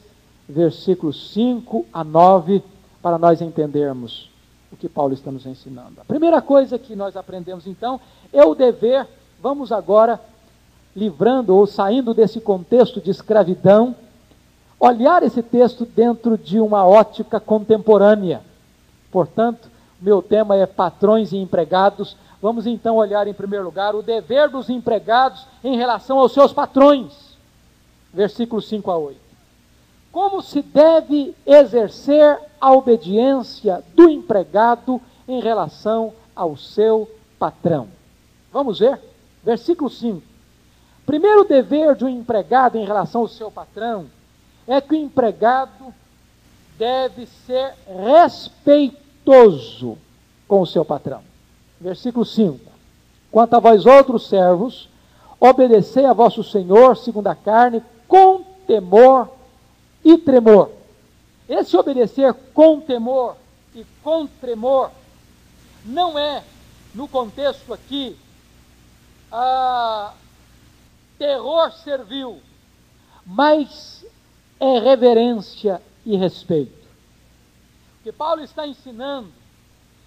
versículos 0.48 1.32
5 1.32 1.86
a 1.92 2.02
9, 2.02 2.62
para 3.02 3.18
nós 3.18 3.40
entendermos 3.40 4.30
o 4.72 4.76
que 4.76 4.88
Paulo 4.88 5.14
está 5.14 5.30
nos 5.30 5.46
ensinando. 5.46 6.00
A 6.00 6.04
primeira 6.04 6.40
coisa 6.40 6.78
que 6.78 6.96
nós 6.96 7.16
aprendemos 7.16 7.66
então 7.66 8.00
é 8.32 8.44
o 8.44 8.54
dever, 8.54 9.06
vamos 9.40 9.70
agora, 9.70 10.20
livrando 10.96 11.54
ou 11.54 11.66
saindo 11.66 12.14
desse 12.14 12.40
contexto 12.40 13.00
de 13.00 13.10
escravidão, 13.10 13.94
olhar 14.78 15.22
esse 15.22 15.42
texto 15.42 15.84
dentro 15.84 16.36
de 16.36 16.58
uma 16.58 16.86
ótica 16.86 17.38
contemporânea. 17.38 18.42
Portanto, 19.14 19.70
meu 20.00 20.20
tema 20.20 20.56
é 20.56 20.66
patrões 20.66 21.30
e 21.30 21.36
empregados. 21.36 22.16
Vamos 22.42 22.66
então 22.66 22.96
olhar 22.96 23.28
em 23.28 23.32
primeiro 23.32 23.64
lugar 23.64 23.94
o 23.94 24.02
dever 24.02 24.48
dos 24.48 24.68
empregados 24.68 25.46
em 25.62 25.76
relação 25.76 26.18
aos 26.18 26.32
seus 26.32 26.52
patrões. 26.52 27.12
Versículos 28.12 28.68
5 28.68 28.90
a 28.90 28.98
8. 28.98 29.20
Como 30.10 30.42
se 30.42 30.62
deve 30.62 31.32
exercer 31.46 32.40
a 32.60 32.72
obediência 32.72 33.84
do 33.94 34.10
empregado 34.10 35.00
em 35.28 35.40
relação 35.40 36.12
ao 36.34 36.56
seu 36.56 37.08
patrão? 37.38 37.86
Vamos 38.52 38.80
ver? 38.80 38.98
Versículo 39.44 39.88
5. 39.88 40.20
Primeiro 41.06 41.44
dever 41.44 41.94
de 41.94 42.04
um 42.04 42.08
empregado 42.08 42.76
em 42.76 42.84
relação 42.84 43.20
ao 43.20 43.28
seu 43.28 43.48
patrão 43.48 44.06
é 44.66 44.80
que 44.80 44.92
o 44.92 44.98
empregado 44.98 45.94
deve 46.76 47.26
ser 47.46 47.74
respeitoso 49.24 49.98
com 50.46 50.60
o 50.60 50.66
seu 50.66 50.84
patrão. 50.84 51.22
Versículo 51.80 52.24
5. 52.24 52.60
Quanto 53.30 53.54
a 53.54 53.58
vós 53.58 53.86
outros 53.86 54.28
servos, 54.28 54.88
obedecei 55.40 56.04
a 56.04 56.12
vosso 56.12 56.44
Senhor, 56.44 56.96
segundo 56.96 57.26
a 57.26 57.34
carne, 57.34 57.82
com 58.06 58.44
temor 58.66 59.28
e 60.04 60.16
tremor. 60.18 60.70
Esse 61.48 61.76
obedecer 61.76 62.32
com 62.52 62.80
temor 62.80 63.36
e 63.74 63.84
com 64.02 64.26
tremor 64.26 64.90
não 65.84 66.18
é, 66.18 66.42
no 66.94 67.08
contexto 67.08 67.72
aqui, 67.74 68.16
terror 71.18 71.72
servil, 71.72 72.40
mas 73.26 74.04
é 74.60 74.78
reverência 74.78 75.82
e 76.06 76.16
respeito. 76.16 76.83
Que 78.04 78.12
Paulo 78.12 78.42
está 78.42 78.66
ensinando 78.66 79.28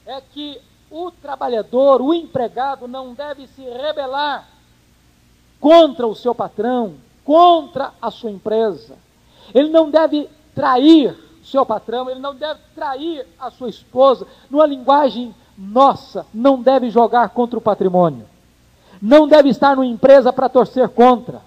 é 0.06 0.22
que 0.22 0.62
o 0.92 1.10
trabalhador, 1.10 2.00
o 2.00 2.13
empregado, 2.13 2.88
não 2.88 3.16
deve 3.16 3.48
se 3.48 3.63
rebelar 3.63 4.48
contra 5.60 6.06
o 6.06 6.13
seu 6.13 6.36
patrão, 6.36 6.94
contra 7.25 7.92
a 8.00 8.12
sua 8.12 8.30
empresa. 8.30 9.00
Ele 9.51 9.70
não 9.70 9.89
deve 9.89 10.30
trair 10.54 11.18
o 11.42 11.44
seu 11.44 11.66
patrão, 11.66 12.08
ele 12.08 12.20
não 12.20 12.36
deve 12.36 12.60
trair 12.75 13.25
a 13.39 13.50
sua 13.50 13.68
esposa. 13.68 14.27
Numa 14.48 14.68
linguagem 14.68 15.34
nossa, 15.58 16.24
não 16.32 16.62
deve 16.62 16.92
jogar 16.92 17.30
contra 17.30 17.58
o 17.58 17.62
patrimônio. 17.62 18.27
Não 19.01 19.27
deve 19.27 19.50
estar 19.50 19.75
numa 19.75 19.88
empresa 19.88 20.32
para 20.32 20.48
torcer 20.48 20.88
contra. 20.89 21.42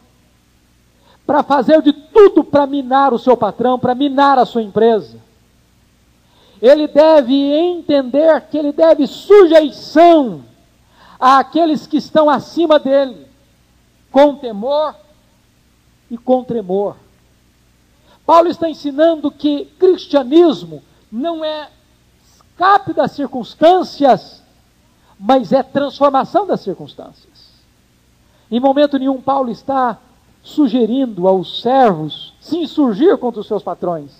Para 1.25 1.45
fazer 1.45 1.81
de 1.81 1.93
tudo 1.93 2.43
para 2.43 2.67
minar 2.67 3.15
o 3.15 3.21
seu 3.21 3.37
patrão, 3.37 3.79
para 3.79 3.95
minar 3.95 4.37
a 4.37 4.45
sua 4.45 4.65
empresa. 4.65 5.30
Ele 6.61 6.87
deve 6.87 7.35
entender 7.35 8.41
que 8.51 8.59
ele 8.59 8.73
deve 8.73 9.07
sujeição 9.07 10.45
àqueles 11.19 11.87
que 11.87 11.97
estão 11.97 12.29
acima 12.29 12.79
dele 12.79 13.27
com 14.11 14.37
temor 14.37 14.95
e 16.11 16.19
com 16.19 16.45
tremor. 16.45 16.97
Paulo 18.27 18.49
está 18.49 18.69
ensinando 18.69 19.31
que 19.31 19.65
cristianismo 19.79 20.83
não 21.11 21.45
é 21.45 21.71
escape 22.25 22.93
das 22.93 23.13
circunstâncias, 23.13 24.43
mas 25.19 25.53
é 25.53 25.63
transformação 25.63 26.47
das 26.47 26.61
circunstâncias. 26.61 27.51
Em 28.51 28.61
momento 28.61 28.99
nenhum, 28.99 29.21
Paulo 29.21 29.51
está 29.51 29.99
sugerindo 30.43 31.27
aos 31.27 31.61
servos 31.61 32.35
se 32.41 32.59
insurgir 32.59 33.17
contra 33.19 33.41
os 33.41 33.47
seus 33.47 33.63
patrões, 33.63 34.13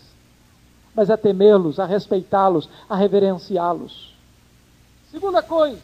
mas 0.95 1.11
a 1.11 1.17
temê-los, 1.17 1.79
a 1.79 1.85
respeitá-los, 1.85 2.69
a 2.89 2.97
reverenciá-los. 2.97 4.15
Segunda 5.11 5.43
coisa, 5.43 5.81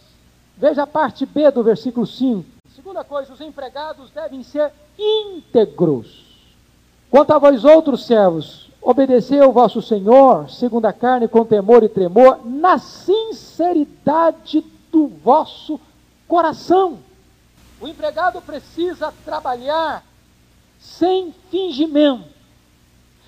veja 0.57 0.83
a 0.83 0.87
parte 0.87 1.27
B 1.27 1.51
do 1.51 1.63
versículo 1.63 2.07
5. 2.07 2.45
Segunda 2.75 3.03
coisa, 3.03 3.33
os 3.33 3.41
empregados 3.41 4.11
devem 4.11 4.43
ser 4.43 4.73
íntegros. 4.99 6.25
Quanto 7.11 7.33
a 7.33 7.39
vós 7.39 7.65
outros 7.65 8.07
servos, 8.07 8.71
obedecei 8.81 9.41
o 9.41 9.53
vosso 9.53 9.81
Senhor, 9.83 10.49
segundo 10.51 10.87
a 10.87 10.93
carne, 10.93 11.27
com 11.27 11.45
temor 11.45 11.83
e 11.83 11.89
tremor, 11.89 12.41
na 12.45 12.79
sinceridade 12.79 14.65
do 14.93 15.09
vosso 15.09 15.81
coração. 16.29 16.99
O 17.81 17.89
empregado 17.89 18.41
precisa 18.41 19.13
trabalhar 19.25 20.05
sem 20.79 21.35
fingimento, 21.51 22.25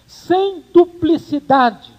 sem 0.08 0.64
duplicidade, 0.72 1.92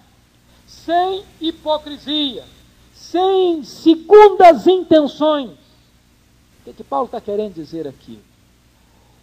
sem 0.66 1.22
hipocrisia, 1.40 2.44
sem 2.92 3.62
segundas 3.62 4.66
intenções. 4.66 5.50
O 5.52 6.64
que, 6.64 6.72
que 6.72 6.84
Paulo 6.84 7.06
está 7.06 7.20
querendo 7.20 7.54
dizer 7.54 7.86
aqui? 7.86 8.18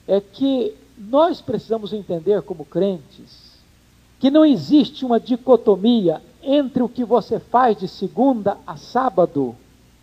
É 0.07 0.21
que 0.21 0.73
nós 0.97 1.41
precisamos 1.41 1.91
entender, 1.91 2.41
como 2.41 2.63
crentes, 2.63 3.59
que 4.19 4.31
não 4.31 4.45
existe 4.45 5.03
uma 5.05 5.19
dicotomia 5.19 6.21
entre 6.41 6.81
o 6.81 6.87
que 6.87 7.03
você 7.03 7.39
faz 7.39 7.77
de 7.77 7.89
segunda 7.89 8.57
a 8.65 8.77
sábado 8.77 9.53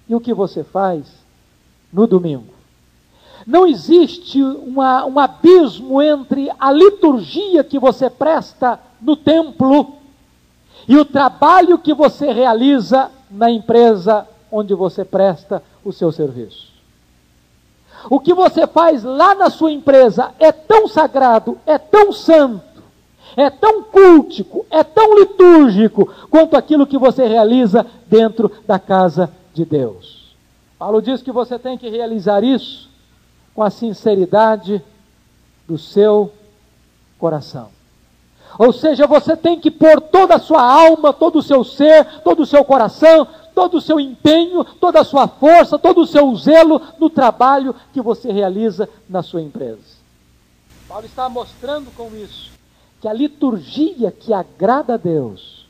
e 0.06 0.14
o 0.14 0.20
que 0.20 0.34
você 0.34 0.62
faz 0.62 1.06
no 1.90 2.06
domingo. 2.06 2.53
Não 3.46 3.66
existe 3.66 4.42
uma, 4.42 5.04
um 5.04 5.18
abismo 5.18 6.00
entre 6.00 6.50
a 6.58 6.72
liturgia 6.72 7.62
que 7.62 7.78
você 7.78 8.08
presta 8.08 8.80
no 9.00 9.16
templo 9.16 9.96
e 10.88 10.96
o 10.96 11.04
trabalho 11.04 11.78
que 11.78 11.92
você 11.92 12.32
realiza 12.32 13.10
na 13.30 13.50
empresa 13.50 14.26
onde 14.50 14.74
você 14.74 15.04
presta 15.04 15.62
o 15.84 15.92
seu 15.92 16.10
serviço. 16.10 16.72
O 18.08 18.20
que 18.20 18.32
você 18.32 18.66
faz 18.66 19.02
lá 19.02 19.34
na 19.34 19.50
sua 19.50 19.72
empresa 19.72 20.32
é 20.38 20.52
tão 20.52 20.88
sagrado, 20.88 21.58
é 21.66 21.76
tão 21.78 22.12
santo, 22.12 22.82
é 23.36 23.50
tão 23.50 23.82
cultico, 23.82 24.64
é 24.70 24.82
tão 24.82 25.18
litúrgico 25.18 26.12
quanto 26.30 26.56
aquilo 26.56 26.86
que 26.86 26.98
você 26.98 27.26
realiza 27.26 27.86
dentro 28.06 28.50
da 28.66 28.78
casa 28.78 29.30
de 29.52 29.64
Deus. 29.64 30.34
Paulo 30.78 31.00
diz 31.00 31.22
que 31.22 31.32
você 31.32 31.58
tem 31.58 31.76
que 31.76 31.88
realizar 31.88 32.42
isso 32.42 32.93
com 33.54 33.62
a 33.62 33.70
sinceridade 33.70 34.82
do 35.66 35.78
seu 35.78 36.32
coração. 37.18 37.68
Ou 38.58 38.72
seja, 38.72 39.06
você 39.06 39.36
tem 39.36 39.58
que 39.58 39.70
pôr 39.70 40.00
toda 40.00 40.36
a 40.36 40.40
sua 40.40 40.62
alma, 40.62 41.12
todo 41.12 41.38
o 41.38 41.42
seu 41.42 41.64
ser, 41.64 42.20
todo 42.20 42.42
o 42.42 42.46
seu 42.46 42.64
coração, 42.64 43.26
todo 43.54 43.78
o 43.78 43.80
seu 43.80 43.98
empenho, 43.98 44.64
toda 44.64 45.00
a 45.00 45.04
sua 45.04 45.26
força, 45.26 45.78
todo 45.78 46.00
o 46.02 46.06
seu 46.06 46.34
zelo 46.36 46.80
no 46.98 47.08
trabalho 47.08 47.74
que 47.92 48.00
você 48.00 48.30
realiza 48.30 48.88
na 49.08 49.22
sua 49.22 49.42
empresa. 49.42 49.94
Paulo 50.88 51.06
está 51.06 51.28
mostrando 51.28 51.90
com 51.96 52.14
isso 52.14 52.52
que 53.00 53.08
a 53.08 53.12
liturgia 53.12 54.10
que 54.10 54.32
agrada 54.32 54.94
a 54.94 54.96
Deus 54.96 55.66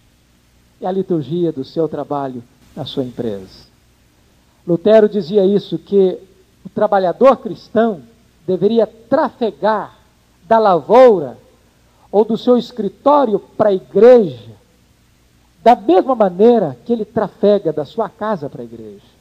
é 0.81 0.87
a 0.87 0.93
liturgia 0.93 1.51
do 1.51 1.65
seu 1.65 1.89
trabalho 1.89 2.45
na 2.77 2.85
sua 2.85 3.03
empresa. 3.03 3.67
Lutero 4.67 5.09
dizia 5.09 5.45
isso 5.45 5.79
que 5.79 6.19
trabalhador 6.75 7.37
cristão 7.37 8.03
deveria 8.47 8.87
trafegar 8.87 9.97
da 10.47 10.59
lavoura 10.59 11.39
ou 12.11 12.25
do 12.25 12.37
seu 12.37 12.57
escritório 12.57 13.39
para 13.39 13.71
a 13.71 13.75
igreja 13.75 14.55
da 15.65 15.75
mesma 15.75 16.15
maneira 16.15 16.77
que 16.85 16.93
ele 16.93 17.07
trafega 17.07 17.73
da 17.73 17.87
sua 17.87 18.11
casa 18.11 18.51
para 18.51 18.61
a 18.61 18.65
igreja. 18.65 19.15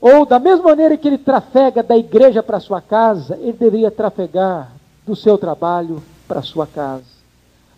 Ou 0.00 0.24
da 0.24 0.38
mesma 0.38 0.62
maneira 0.62 0.96
que 0.96 1.08
ele 1.08 1.18
trafega 1.18 1.82
da 1.82 1.98
igreja 1.98 2.40
para 2.40 2.56
a 2.56 2.60
sua 2.60 2.80
casa, 2.80 3.36
ele 3.36 3.54
deveria 3.54 3.90
trafegar 3.90 4.70
do 5.04 5.16
seu 5.16 5.36
trabalho 5.36 6.00
para 6.28 6.38
a 6.38 6.44
sua 6.44 6.68
casa. 6.68 7.04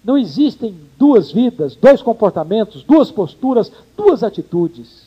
Não 0.04 0.18
existem 0.18 0.78
duas 0.98 1.32
vidas, 1.32 1.74
dois 1.74 2.02
comportamentos, 2.02 2.82
duas 2.84 3.10
posturas, 3.10 3.72
duas 3.96 4.22
atitudes. 4.22 5.01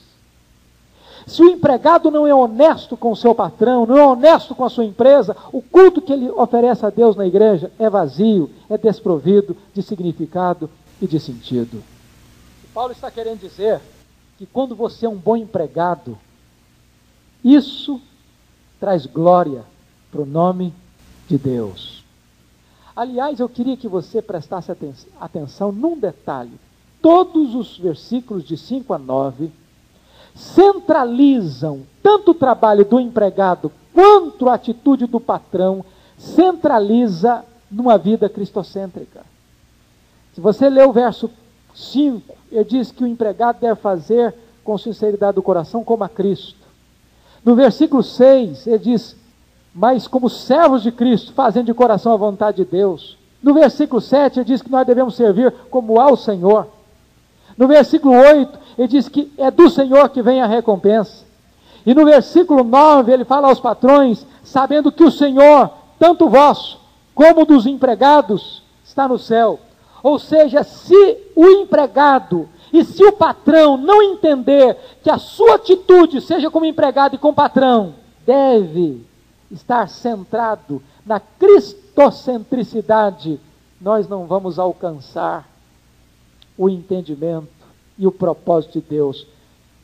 Se 1.27 1.41
o 1.41 1.49
empregado 1.49 2.11
não 2.11 2.27
é 2.27 2.35
honesto 2.35 2.95
com 2.95 3.11
o 3.11 3.15
seu 3.15 3.33
patrão, 3.33 3.85
não 3.85 3.97
é 3.97 4.05
honesto 4.05 4.53
com 4.53 4.63
a 4.63 4.69
sua 4.69 4.85
empresa, 4.85 5.35
o 5.51 5.61
culto 5.61 6.01
que 6.01 6.13
ele 6.13 6.29
oferece 6.29 6.85
a 6.85 6.89
Deus 6.89 7.15
na 7.15 7.25
igreja 7.25 7.71
é 7.79 7.89
vazio, 7.89 8.49
é 8.69 8.77
desprovido 8.77 9.57
de 9.73 9.81
significado 9.81 10.69
e 11.01 11.07
de 11.07 11.19
sentido. 11.19 11.83
Paulo 12.73 12.91
está 12.91 13.09
querendo 13.09 13.39
dizer 13.39 13.81
que 14.37 14.45
quando 14.45 14.75
você 14.75 15.05
é 15.05 15.09
um 15.09 15.15
bom 15.15 15.35
empregado, 15.35 16.17
isso 17.43 17.99
traz 18.79 19.05
glória 19.05 19.63
para 20.11 20.21
o 20.21 20.25
nome 20.25 20.73
de 21.27 21.37
Deus. 21.37 22.03
Aliás, 22.95 23.39
eu 23.39 23.49
queria 23.49 23.75
que 23.75 23.87
você 23.87 24.21
prestasse 24.21 24.71
atenção 25.19 25.71
num 25.71 25.97
detalhe. 25.97 26.53
Todos 27.01 27.55
os 27.55 27.77
versículos 27.77 28.43
de 28.43 28.57
5 28.57 28.93
a 28.93 28.97
9 28.97 29.51
centralizam 30.35 31.83
tanto 32.03 32.31
o 32.31 32.35
trabalho 32.35 32.85
do 32.85 32.99
empregado 32.99 33.71
quanto 33.93 34.49
a 34.49 34.55
atitude 34.55 35.07
do 35.07 35.19
patrão, 35.19 35.83
centraliza 36.17 37.43
numa 37.71 37.97
vida 37.97 38.27
cristocêntrica. 38.27 39.21
Se 40.33 40.41
você 40.41 40.69
ler 40.69 40.85
o 40.85 40.91
verso 40.91 41.31
5, 41.73 42.35
ele 42.51 42.63
diz 42.65 42.91
que 42.91 43.03
o 43.03 43.07
empregado 43.07 43.59
deve 43.61 43.79
fazer 43.79 44.35
com 44.63 44.77
sinceridade 44.77 45.35
do 45.35 45.41
coração 45.41 45.83
como 45.83 46.03
a 46.03 46.09
Cristo. 46.09 46.65
No 47.43 47.55
versículo 47.55 48.03
6, 48.03 48.67
ele 48.67 48.79
diz: 48.79 49.15
Mas 49.73 50.07
como 50.07 50.29
servos 50.29 50.83
de 50.83 50.91
Cristo, 50.91 51.31
fazendo 51.31 51.67
de 51.67 51.73
coração 51.73 52.11
a 52.11 52.17
vontade 52.17 52.57
de 52.57 52.65
Deus. 52.65 53.17
No 53.41 53.53
versículo 53.53 54.01
7, 54.01 54.39
ele 54.39 54.45
diz 54.45 54.61
que 54.61 54.71
nós 54.71 54.85
devemos 54.85 55.15
servir 55.15 55.51
como 55.69 55.99
ao 55.99 56.17
Senhor. 56.17 56.67
No 57.57 57.67
versículo 57.67 58.13
8, 58.13 58.59
ele 58.77 58.87
diz 58.87 59.07
que 59.07 59.31
é 59.37 59.49
do 59.49 59.69
Senhor 59.69 60.09
que 60.09 60.21
vem 60.21 60.41
a 60.41 60.47
recompensa. 60.47 61.23
E 61.85 61.93
no 61.93 62.05
versículo 62.05 62.63
9, 62.63 63.11
ele 63.11 63.23
fala 63.23 63.47
aos 63.47 63.59
patrões, 63.59 64.25
sabendo 64.43 64.91
que 64.91 65.03
o 65.03 65.11
Senhor, 65.11 65.69
tanto 65.99 66.27
vosso 66.27 66.79
como 67.13 67.45
dos 67.45 67.65
empregados, 67.65 68.63
está 68.83 69.07
no 69.07 69.17
céu. 69.17 69.59
Ou 70.03 70.19
seja, 70.19 70.63
se 70.63 71.17
o 71.35 71.47
empregado 71.47 72.49
e 72.73 72.83
se 72.83 73.03
o 73.03 73.13
patrão 73.13 73.77
não 73.77 74.01
entender 74.01 74.77
que 75.01 75.09
a 75.09 75.17
sua 75.17 75.55
atitude, 75.55 76.21
seja 76.21 76.51
como 76.51 76.65
empregado 76.65 77.15
e 77.15 77.19
como 77.19 77.33
patrão, 77.33 77.95
deve 78.25 79.05
estar 79.49 79.87
centrado 79.87 80.83
na 81.05 81.19
cristocentricidade, 81.19 83.39
nós 83.79 84.09
não 84.09 84.25
vamos 84.25 84.59
alcançar 84.59 85.47
o 86.57 86.69
entendimento 86.69 87.54
e 87.97 88.05
o 88.05 88.11
propósito 88.11 88.79
de 88.79 88.81
Deus 88.81 89.25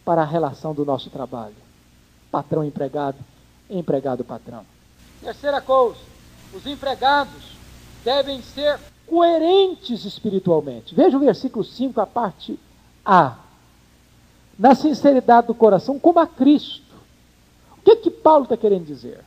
para 0.04 0.22
a 0.22 0.26
relação 0.26 0.74
do 0.74 0.86
nosso 0.86 1.10
trabalho. 1.10 1.56
Patrão 2.30 2.64
empregado, 2.64 3.18
empregado 3.70 4.24
patrão. 4.24 4.66
Terceira 5.22 5.62
coisa, 5.62 6.00
os 6.54 6.66
empregados 6.66 7.58
devem 8.04 8.42
ser 8.42 8.80
coerentes 9.06 10.06
espiritualmente. 10.06 10.96
Veja 10.96 11.18
o 11.18 11.20
versículo 11.20 11.64
5, 11.64 12.00
a 12.02 12.08
parte 12.08 12.60
A. 13.06 13.38
Na 14.58 14.76
sinceridade 14.76 15.48
do 15.48 15.56
coração, 15.56 16.00
como 16.00 16.20
a 16.20 16.28
Cristo. 16.28 16.96
O 17.78 17.82
que, 17.82 17.96
que 17.98 18.12
Paulo 18.12 18.44
está 18.44 18.56
querendo 18.56 18.86
dizer? 18.86 19.24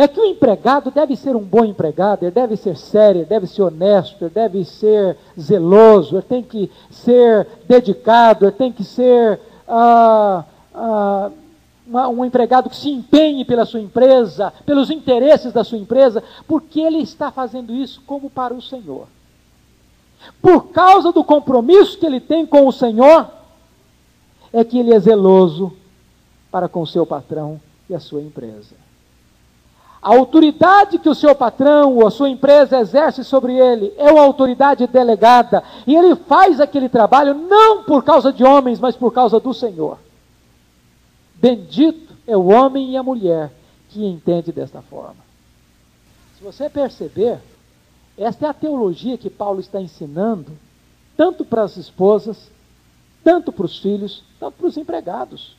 É 0.00 0.06
que 0.06 0.20
o 0.20 0.24
empregado 0.24 0.92
deve 0.92 1.16
ser 1.16 1.34
um 1.34 1.42
bom 1.42 1.64
empregado, 1.64 2.22
ele 2.22 2.30
deve 2.30 2.56
ser 2.56 2.76
sério, 2.76 3.22
ele 3.22 3.28
deve 3.28 3.48
ser 3.48 3.62
honesto, 3.62 4.22
ele 4.22 4.30
deve 4.30 4.64
ser 4.64 5.16
zeloso, 5.36 6.14
ele 6.14 6.22
tem 6.22 6.40
que 6.40 6.70
ser 6.88 7.44
dedicado, 7.66 8.44
ele 8.44 8.52
tem 8.52 8.70
que 8.70 8.84
ser 8.84 9.40
ah, 9.66 10.44
ah, 10.72 11.30
um 12.10 12.24
empregado 12.24 12.70
que 12.70 12.76
se 12.76 12.88
empenhe 12.88 13.44
pela 13.44 13.64
sua 13.64 13.80
empresa, 13.80 14.52
pelos 14.64 14.88
interesses 14.88 15.52
da 15.52 15.64
sua 15.64 15.78
empresa, 15.78 16.22
porque 16.46 16.78
ele 16.80 16.98
está 16.98 17.32
fazendo 17.32 17.74
isso 17.74 18.00
como 18.06 18.30
para 18.30 18.54
o 18.54 18.62
Senhor. 18.62 19.08
Por 20.40 20.68
causa 20.68 21.10
do 21.10 21.24
compromisso 21.24 21.98
que 21.98 22.06
ele 22.06 22.20
tem 22.20 22.46
com 22.46 22.68
o 22.68 22.72
Senhor, 22.72 23.28
é 24.52 24.62
que 24.62 24.78
ele 24.78 24.94
é 24.94 25.00
zeloso 25.00 25.72
para 26.52 26.68
com 26.68 26.82
o 26.82 26.86
seu 26.86 27.04
patrão 27.04 27.60
e 27.90 27.96
a 27.96 27.98
sua 27.98 28.22
empresa. 28.22 28.86
A 30.00 30.14
autoridade 30.14 30.98
que 30.98 31.08
o 31.08 31.14
seu 31.14 31.34
patrão 31.34 31.96
ou 31.96 32.06
a 32.06 32.10
sua 32.10 32.28
empresa 32.28 32.78
exerce 32.78 33.24
sobre 33.24 33.54
ele 33.54 33.92
é 33.96 34.10
uma 34.12 34.22
autoridade 34.22 34.86
delegada, 34.86 35.62
e 35.86 35.94
ele 35.94 36.14
faz 36.14 36.60
aquele 36.60 36.88
trabalho 36.88 37.34
não 37.34 37.82
por 37.82 38.04
causa 38.04 38.32
de 38.32 38.44
homens, 38.44 38.78
mas 38.78 38.96
por 38.96 39.12
causa 39.12 39.40
do 39.40 39.52
Senhor. 39.52 39.98
Bendito 41.34 42.14
é 42.26 42.36
o 42.36 42.46
homem 42.46 42.90
e 42.90 42.96
a 42.96 43.02
mulher 43.02 43.52
que 43.88 44.04
entende 44.04 44.52
desta 44.52 44.82
forma. 44.82 45.26
Se 46.36 46.44
você 46.44 46.70
perceber, 46.70 47.40
esta 48.16 48.46
é 48.46 48.48
a 48.48 48.54
teologia 48.54 49.18
que 49.18 49.28
Paulo 49.28 49.58
está 49.58 49.80
ensinando, 49.80 50.52
tanto 51.16 51.44
para 51.44 51.62
as 51.62 51.76
esposas, 51.76 52.48
tanto 53.24 53.50
para 53.50 53.66
os 53.66 53.78
filhos, 53.78 54.22
tanto 54.38 54.58
para 54.58 54.66
os 54.68 54.76
empregados. 54.76 55.57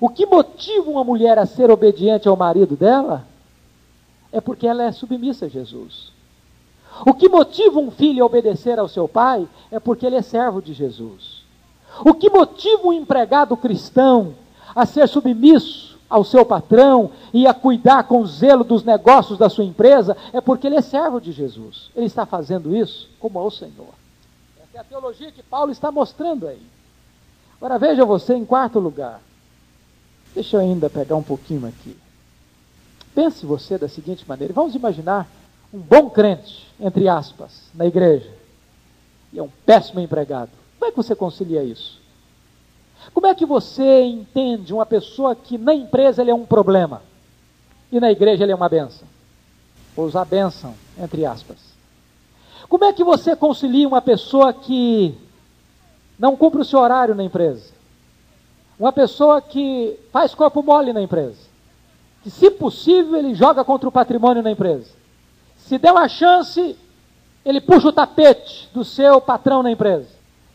O 0.00 0.08
que 0.08 0.26
motiva 0.26 0.90
uma 0.90 1.04
mulher 1.04 1.38
a 1.38 1.46
ser 1.46 1.70
obediente 1.70 2.28
ao 2.28 2.36
marido 2.36 2.76
dela 2.76 3.26
é 4.32 4.40
porque 4.40 4.66
ela 4.66 4.82
é 4.82 4.92
submissa 4.92 5.46
a 5.46 5.48
Jesus. 5.48 6.12
O 7.06 7.14
que 7.14 7.28
motiva 7.28 7.78
um 7.78 7.90
filho 7.90 8.22
a 8.22 8.26
obedecer 8.26 8.78
ao 8.78 8.88
seu 8.88 9.08
pai 9.08 9.48
é 9.70 9.78
porque 9.78 10.06
ele 10.06 10.16
é 10.16 10.22
servo 10.22 10.60
de 10.60 10.72
Jesus. 10.72 11.42
O 12.04 12.14
que 12.14 12.30
motiva 12.30 12.88
um 12.88 12.92
empregado 12.92 13.56
cristão 13.56 14.34
a 14.74 14.86
ser 14.86 15.08
submisso 15.08 15.98
ao 16.08 16.24
seu 16.24 16.44
patrão 16.44 17.10
e 17.32 17.46
a 17.46 17.54
cuidar 17.54 18.04
com 18.04 18.24
zelo 18.26 18.62
dos 18.62 18.84
negócios 18.84 19.38
da 19.38 19.48
sua 19.48 19.64
empresa, 19.64 20.14
é 20.30 20.42
porque 20.42 20.66
ele 20.66 20.76
é 20.76 20.82
servo 20.82 21.18
de 21.18 21.32
Jesus. 21.32 21.90
Ele 21.96 22.04
está 22.04 22.26
fazendo 22.26 22.76
isso 22.76 23.08
como 23.18 23.38
ao 23.38 23.50
Senhor. 23.50 23.94
Essa 24.62 24.76
é 24.76 24.80
a 24.80 24.84
teologia 24.84 25.32
que 25.32 25.42
Paulo 25.42 25.72
está 25.72 25.90
mostrando 25.90 26.46
aí. 26.46 26.60
Agora 27.56 27.78
veja 27.78 28.04
você 28.04 28.34
em 28.34 28.44
quarto 28.44 28.78
lugar. 28.78 29.22
Deixa 30.34 30.56
eu 30.56 30.60
ainda 30.60 30.88
pegar 30.88 31.16
um 31.16 31.22
pouquinho 31.22 31.66
aqui. 31.66 31.96
Pense 33.14 33.44
você 33.44 33.76
da 33.76 33.88
seguinte 33.88 34.26
maneira: 34.26 34.54
vamos 34.54 34.74
imaginar 34.74 35.28
um 35.72 35.78
bom 35.78 36.08
crente, 36.10 36.66
entre 36.80 37.08
aspas, 37.08 37.70
na 37.74 37.86
igreja, 37.86 38.30
e 39.32 39.38
é 39.38 39.42
um 39.42 39.50
péssimo 39.66 40.00
empregado. 40.00 40.50
Como 40.78 40.88
é 40.88 40.90
que 40.90 40.96
você 40.96 41.14
concilia 41.14 41.62
isso? 41.62 42.00
Como 43.12 43.26
é 43.26 43.34
que 43.34 43.44
você 43.44 44.02
entende 44.02 44.72
uma 44.72 44.86
pessoa 44.86 45.34
que 45.34 45.58
na 45.58 45.74
empresa 45.74 46.22
ele 46.22 46.30
é 46.30 46.34
um 46.34 46.46
problema 46.46 47.02
e 47.90 47.98
na 47.98 48.10
igreja 48.12 48.44
ele 48.44 48.52
é 48.52 48.54
uma 48.54 48.68
benção? 48.68 49.08
Vou 49.96 50.06
usar 50.06 50.24
benção, 50.24 50.74
entre 50.98 51.26
aspas. 51.26 51.58
Como 52.68 52.84
é 52.84 52.92
que 52.92 53.04
você 53.04 53.34
concilia 53.34 53.88
uma 53.88 54.00
pessoa 54.00 54.52
que 54.52 55.14
não 56.18 56.36
cumpre 56.36 56.60
o 56.60 56.64
seu 56.64 56.78
horário 56.78 57.14
na 57.14 57.24
empresa? 57.24 57.71
Uma 58.78 58.92
pessoa 58.92 59.40
que 59.40 59.98
faz 60.12 60.34
corpo 60.34 60.62
mole 60.62 60.92
na 60.92 61.02
empresa? 61.02 61.38
Que, 62.22 62.30
se 62.30 62.50
possível, 62.50 63.16
ele 63.16 63.34
joga 63.34 63.64
contra 63.64 63.88
o 63.88 63.92
patrimônio 63.92 64.42
na 64.42 64.50
empresa? 64.50 64.90
Se 65.56 65.78
der 65.78 65.92
uma 65.92 66.08
chance, 66.08 66.76
ele 67.44 67.60
puxa 67.60 67.88
o 67.88 67.92
tapete 67.92 68.68
do 68.72 68.84
seu 68.84 69.20
patrão 69.20 69.62
na 69.62 69.70
empresa? 69.70 70.08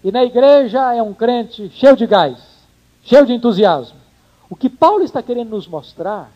E 0.04 0.12
na 0.12 0.24
igreja 0.24 0.94
é 0.94 1.02
um 1.02 1.14
crente 1.14 1.70
cheio 1.70 1.96
de 1.96 2.06
gás, 2.06 2.38
cheio 3.04 3.26
de 3.26 3.34
entusiasmo. 3.34 3.98
O 4.50 4.56
que 4.56 4.70
Paulo 4.70 5.04
está 5.04 5.22
querendo 5.22 5.50
nos 5.50 5.68
mostrar 5.68 6.32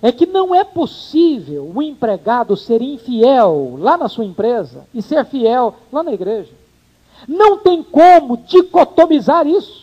é 0.00 0.10
que 0.10 0.26
não 0.26 0.54
é 0.54 0.64
possível 0.64 1.70
o 1.74 1.82
empregado 1.82 2.56
ser 2.56 2.82
infiel 2.82 3.76
lá 3.78 3.96
na 3.96 4.08
sua 4.08 4.24
empresa 4.24 4.86
e 4.92 5.00
ser 5.02 5.24
fiel 5.26 5.76
lá 5.92 6.02
na 6.02 6.12
igreja. 6.12 6.52
Não 7.28 7.58
tem 7.58 7.82
como 7.82 8.36
dicotomizar 8.36 9.46
isso. 9.46 9.81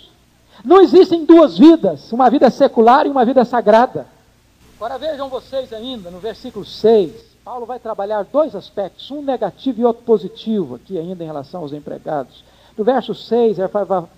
Não 0.63 0.81
existem 0.81 1.25
duas 1.25 1.57
vidas, 1.57 2.11
uma 2.11 2.29
vida 2.29 2.49
secular 2.49 3.05
e 3.05 3.09
uma 3.09 3.25
vida 3.25 3.45
sagrada. 3.45 4.05
Agora 4.75 4.97
vejam 4.97 5.29
vocês 5.29 5.73
ainda 5.73 6.09
no 6.09 6.19
versículo 6.19 6.65
6, 6.65 7.29
Paulo 7.43 7.65
vai 7.65 7.79
trabalhar 7.79 8.23
dois 8.23 8.55
aspectos, 8.55 9.09
um 9.09 9.21
negativo 9.21 9.81
e 9.81 9.85
outro 9.85 10.03
positivo 10.03 10.75
aqui 10.75 10.97
ainda 10.97 11.23
em 11.23 11.27
relação 11.27 11.61
aos 11.61 11.73
empregados. 11.73 12.43
No 12.77 12.83
verso 12.83 13.13
6, 13.13 13.59
ele 13.59 13.67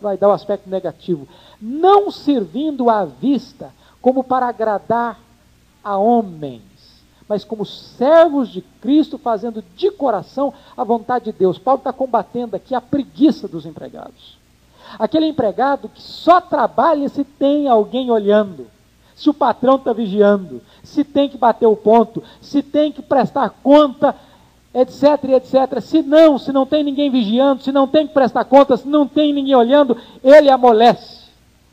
vai, 0.01 0.17
dar 0.17 0.27
o 0.27 0.34
aspecto 0.34 0.69
negativo. 0.69 1.27
Não 1.60 2.12
servindo 2.12 2.89
à 2.89 3.06
vista 3.06 3.71
como 4.01 4.23
para 4.23 4.47
agradar 4.47 5.19
a 5.84 5.97
homens, 5.97 6.62
mas 7.27 7.43
como 7.43 7.65
servos 7.65 8.49
de 8.49 8.62
Cristo, 8.82 9.17
fazendo 9.17 9.63
de 9.75 9.89
coração 9.91 10.54
a 10.75 10.84
vontade 10.84 11.25
de 11.25 11.32
Deus. 11.32 11.58
Paulo 11.58 11.80
está 11.80 11.93
combatendo 11.93 12.56
aqui 12.56 12.75
a 12.75 12.82
preguiça 12.82 13.47
dos 13.47 13.65
empregados. 13.65 14.40
Aquele 14.99 15.27
empregado 15.27 15.89
que 15.89 16.01
só 16.01 16.41
trabalha 16.41 17.10
se 17.10 17.23
tem 17.23 17.67
alguém 17.67 18.12
olhando, 18.12 18.67
se 19.15 19.30
o 19.30 19.34
patrão 19.34 19.75
está 19.75 19.93
vigiando, 19.93 20.62
se 20.84 21.04
tem 21.04 21.30
que 21.30 21.38
bater 21.38 21.65
o 21.65 21.75
ponto, 21.75 22.23
se 22.41 22.62
tem 22.62 22.91
que 22.91 23.01
prestar 23.01 23.49
conta 23.63 24.15
etc, 24.73 25.23
etc. 25.36 25.82
Se 25.82 26.01
não, 26.01 26.38
se 26.38 26.51
não 26.51 26.65
tem 26.65 26.84
ninguém 26.84 27.10
vigiando, 27.10 27.63
se 27.63 27.71
não 27.71 27.88
tem 27.88 28.08
que 28.08 28.13
prestar 28.13 28.45
conta, 28.45 28.77
se 28.77 28.88
não 28.88 29.08
tem 29.08 29.34
ninguém 29.34 29.56
olhando, 29.56 29.97
ele 30.23 30.49
amolece. 30.49 31.21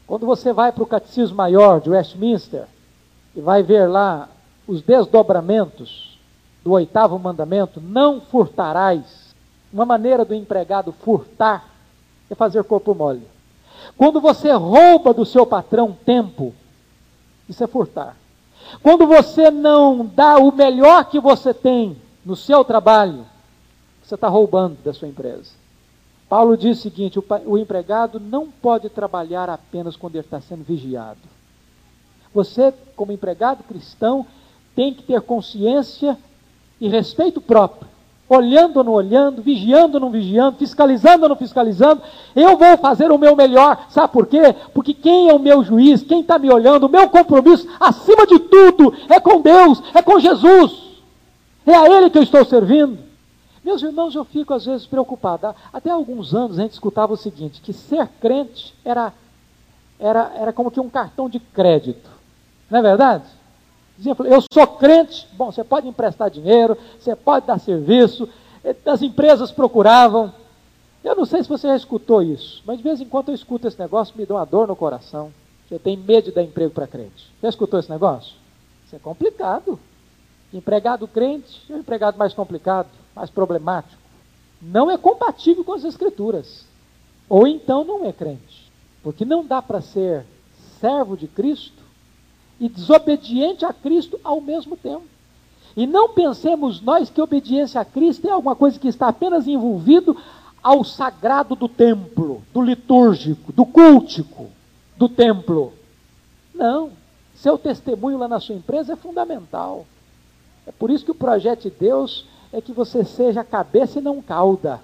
Quando 0.06 0.26
você 0.26 0.52
vai 0.52 0.72
para 0.72 0.82
o 0.82 0.86
Catecismo 0.86 1.36
Maior 1.36 1.80
de 1.80 1.90
Westminster 1.90 2.64
e 3.36 3.40
vai 3.40 3.62
ver 3.62 3.86
lá 3.86 4.28
os 4.66 4.82
desdobramentos 4.82 6.18
do 6.64 6.72
oitavo 6.72 7.18
mandamento, 7.18 7.80
não 7.80 8.20
furtarás. 8.20 9.28
Uma 9.72 9.84
maneira 9.84 10.24
do 10.24 10.34
empregado 10.34 10.92
furtar 10.92 11.67
é 12.30 12.34
fazer 12.34 12.64
corpo 12.64 12.94
mole. 12.94 13.26
Quando 13.96 14.20
você 14.20 14.52
rouba 14.52 15.14
do 15.14 15.24
seu 15.24 15.46
patrão 15.46 15.96
tempo, 16.04 16.54
isso 17.48 17.62
é 17.62 17.66
furtar. 17.66 18.16
Quando 18.82 19.06
você 19.06 19.50
não 19.50 20.04
dá 20.04 20.38
o 20.38 20.52
melhor 20.52 21.04
que 21.06 21.18
você 21.18 21.54
tem 21.54 21.96
no 22.24 22.36
seu 22.36 22.64
trabalho, 22.64 23.24
você 24.02 24.14
está 24.14 24.28
roubando 24.28 24.76
da 24.84 24.92
sua 24.92 25.08
empresa. 25.08 25.50
Paulo 26.28 26.56
diz 26.56 26.78
o 26.78 26.82
seguinte: 26.82 27.18
o, 27.18 27.24
o 27.46 27.58
empregado 27.58 28.20
não 28.20 28.48
pode 28.50 28.88
trabalhar 28.90 29.48
apenas 29.48 29.96
quando 29.96 30.16
ele 30.16 30.24
está 30.24 30.40
sendo 30.40 30.62
vigiado. 30.62 31.20
Você, 32.34 32.72
como 32.94 33.12
empregado 33.12 33.64
cristão, 33.64 34.26
tem 34.74 34.92
que 34.92 35.02
ter 35.02 35.20
consciência 35.22 36.18
e 36.80 36.88
respeito 36.88 37.40
próprio. 37.40 37.88
Olhando 38.28 38.76
ou 38.76 38.84
não 38.84 38.92
olhando, 38.92 39.40
vigiando 39.40 39.94
ou 39.94 40.00
não 40.00 40.10
vigiando, 40.10 40.58
fiscalizando 40.58 41.22
ou 41.22 41.28
não 41.30 41.36
fiscalizando, 41.36 42.02
eu 42.36 42.58
vou 42.58 42.76
fazer 42.76 43.10
o 43.10 43.16
meu 43.16 43.34
melhor. 43.34 43.86
Sabe 43.88 44.12
por 44.12 44.26
quê? 44.26 44.54
Porque 44.74 44.92
quem 44.92 45.30
é 45.30 45.34
o 45.34 45.38
meu 45.38 45.64
juiz, 45.64 46.02
quem 46.02 46.20
está 46.20 46.38
me 46.38 46.50
olhando, 46.50 46.84
o 46.84 46.90
meu 46.90 47.08
compromisso, 47.08 47.66
acima 47.80 48.26
de 48.26 48.38
tudo, 48.38 48.92
é 49.08 49.18
com 49.18 49.40
Deus, 49.40 49.82
é 49.94 50.02
com 50.02 50.20
Jesus. 50.20 50.88
É 51.64 51.74
a 51.74 51.88
Ele 51.88 52.10
que 52.10 52.18
eu 52.18 52.22
estou 52.22 52.44
servindo. 52.44 52.98
Meus 53.64 53.82
irmãos, 53.82 54.14
eu 54.14 54.24
fico 54.24 54.54
às 54.54 54.64
vezes 54.64 54.86
preocupado. 54.86 55.54
Até 55.72 55.90
alguns 55.90 56.34
anos 56.34 56.58
a 56.58 56.62
gente 56.62 56.72
escutava 56.72 57.12
o 57.12 57.16
seguinte: 57.16 57.60
que 57.60 57.72
ser 57.72 58.08
crente 58.20 58.74
era, 58.84 59.12
era, 59.98 60.32
era 60.36 60.52
como 60.52 60.70
que 60.70 60.80
um 60.80 60.88
cartão 60.88 61.28
de 61.28 61.38
crédito. 61.38 62.08
Não 62.70 62.78
é 62.78 62.82
verdade? 62.82 63.24
Dizia, 63.98 64.14
eu 64.26 64.40
sou 64.52 64.64
crente, 64.78 65.26
bom, 65.32 65.50
você 65.50 65.64
pode 65.64 65.88
emprestar 65.88 66.30
dinheiro, 66.30 66.78
você 67.00 67.16
pode 67.16 67.46
dar 67.46 67.58
serviço, 67.58 68.28
eh, 68.62 68.76
as 68.86 69.02
empresas 69.02 69.50
procuravam. 69.50 70.32
Eu 71.02 71.16
não 71.16 71.26
sei 71.26 71.42
se 71.42 71.48
você 71.48 71.66
já 71.66 71.74
escutou 71.74 72.22
isso, 72.22 72.62
mas 72.64 72.76
de 72.76 72.84
vez 72.84 73.00
em 73.00 73.06
quando 73.06 73.30
eu 73.30 73.34
escuto 73.34 73.66
esse 73.66 73.78
negócio, 73.78 74.14
me 74.16 74.24
dá 74.24 74.34
uma 74.34 74.46
dor 74.46 74.68
no 74.68 74.76
coração. 74.76 75.32
Eu 75.68 75.80
tenho 75.80 76.00
medo 76.00 76.26
de 76.26 76.30
dar 76.30 76.44
emprego 76.44 76.72
para 76.72 76.86
crente. 76.86 77.28
Já 77.42 77.48
escutou 77.48 77.80
esse 77.80 77.90
negócio? 77.90 78.34
Isso 78.86 78.94
é 78.94 78.98
complicado. 79.00 79.78
Empregado 80.54 81.06
crente 81.08 81.60
é 81.68 81.74
um 81.74 81.80
empregado 81.80 82.16
mais 82.16 82.32
complicado, 82.32 82.88
mais 83.14 83.30
problemático. 83.30 84.00
Não 84.62 84.88
é 84.90 84.96
compatível 84.96 85.64
com 85.64 85.72
as 85.72 85.84
Escrituras. 85.84 86.64
Ou 87.28 87.46
então 87.46 87.84
não 87.84 88.06
é 88.06 88.12
crente. 88.12 88.70
Porque 89.02 89.24
não 89.24 89.44
dá 89.44 89.60
para 89.60 89.80
ser 89.80 90.24
servo 90.80 91.16
de 91.16 91.26
Cristo 91.26 91.77
e 92.60 92.68
desobediente 92.68 93.64
a 93.64 93.72
Cristo 93.72 94.18
ao 94.22 94.40
mesmo 94.40 94.76
tempo. 94.76 95.04
E 95.76 95.86
não 95.86 96.08
pensemos 96.10 96.80
nós 96.80 97.08
que 97.08 97.20
obediência 97.20 97.80
a 97.80 97.84
Cristo 97.84 98.26
é 98.26 98.30
alguma 98.30 98.56
coisa 98.56 98.78
que 98.78 98.88
está 98.88 99.08
apenas 99.08 99.46
envolvido 99.46 100.16
ao 100.62 100.82
sagrado 100.82 101.54
do 101.54 101.68
templo, 101.68 102.42
do 102.52 102.60
litúrgico, 102.60 103.52
do 103.52 103.64
cultico 103.64 104.50
do 104.98 105.08
templo. 105.08 105.72
Não. 106.52 106.90
Seu 107.36 107.56
testemunho 107.56 108.18
lá 108.18 108.26
na 108.26 108.40
sua 108.40 108.56
empresa 108.56 108.94
é 108.94 108.96
fundamental. 108.96 109.86
É 110.66 110.72
por 110.72 110.90
isso 110.90 111.04
que 111.04 111.12
o 111.12 111.14
projeto 111.14 111.62
de 111.62 111.70
Deus 111.70 112.26
é 112.52 112.60
que 112.60 112.72
você 112.72 113.04
seja 113.04 113.44
cabeça 113.44 114.00
e 114.00 114.02
não 114.02 114.20
cauda. 114.20 114.80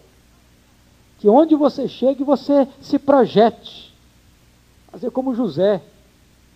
Que 1.19 1.29
onde 1.29 1.57
você 1.57 1.89
chegue, 1.89 2.23
você 2.23 2.69
se 2.81 2.99
projete. 2.99 3.93
Fazer 4.93 5.11
como 5.11 5.35
José. 5.35 5.83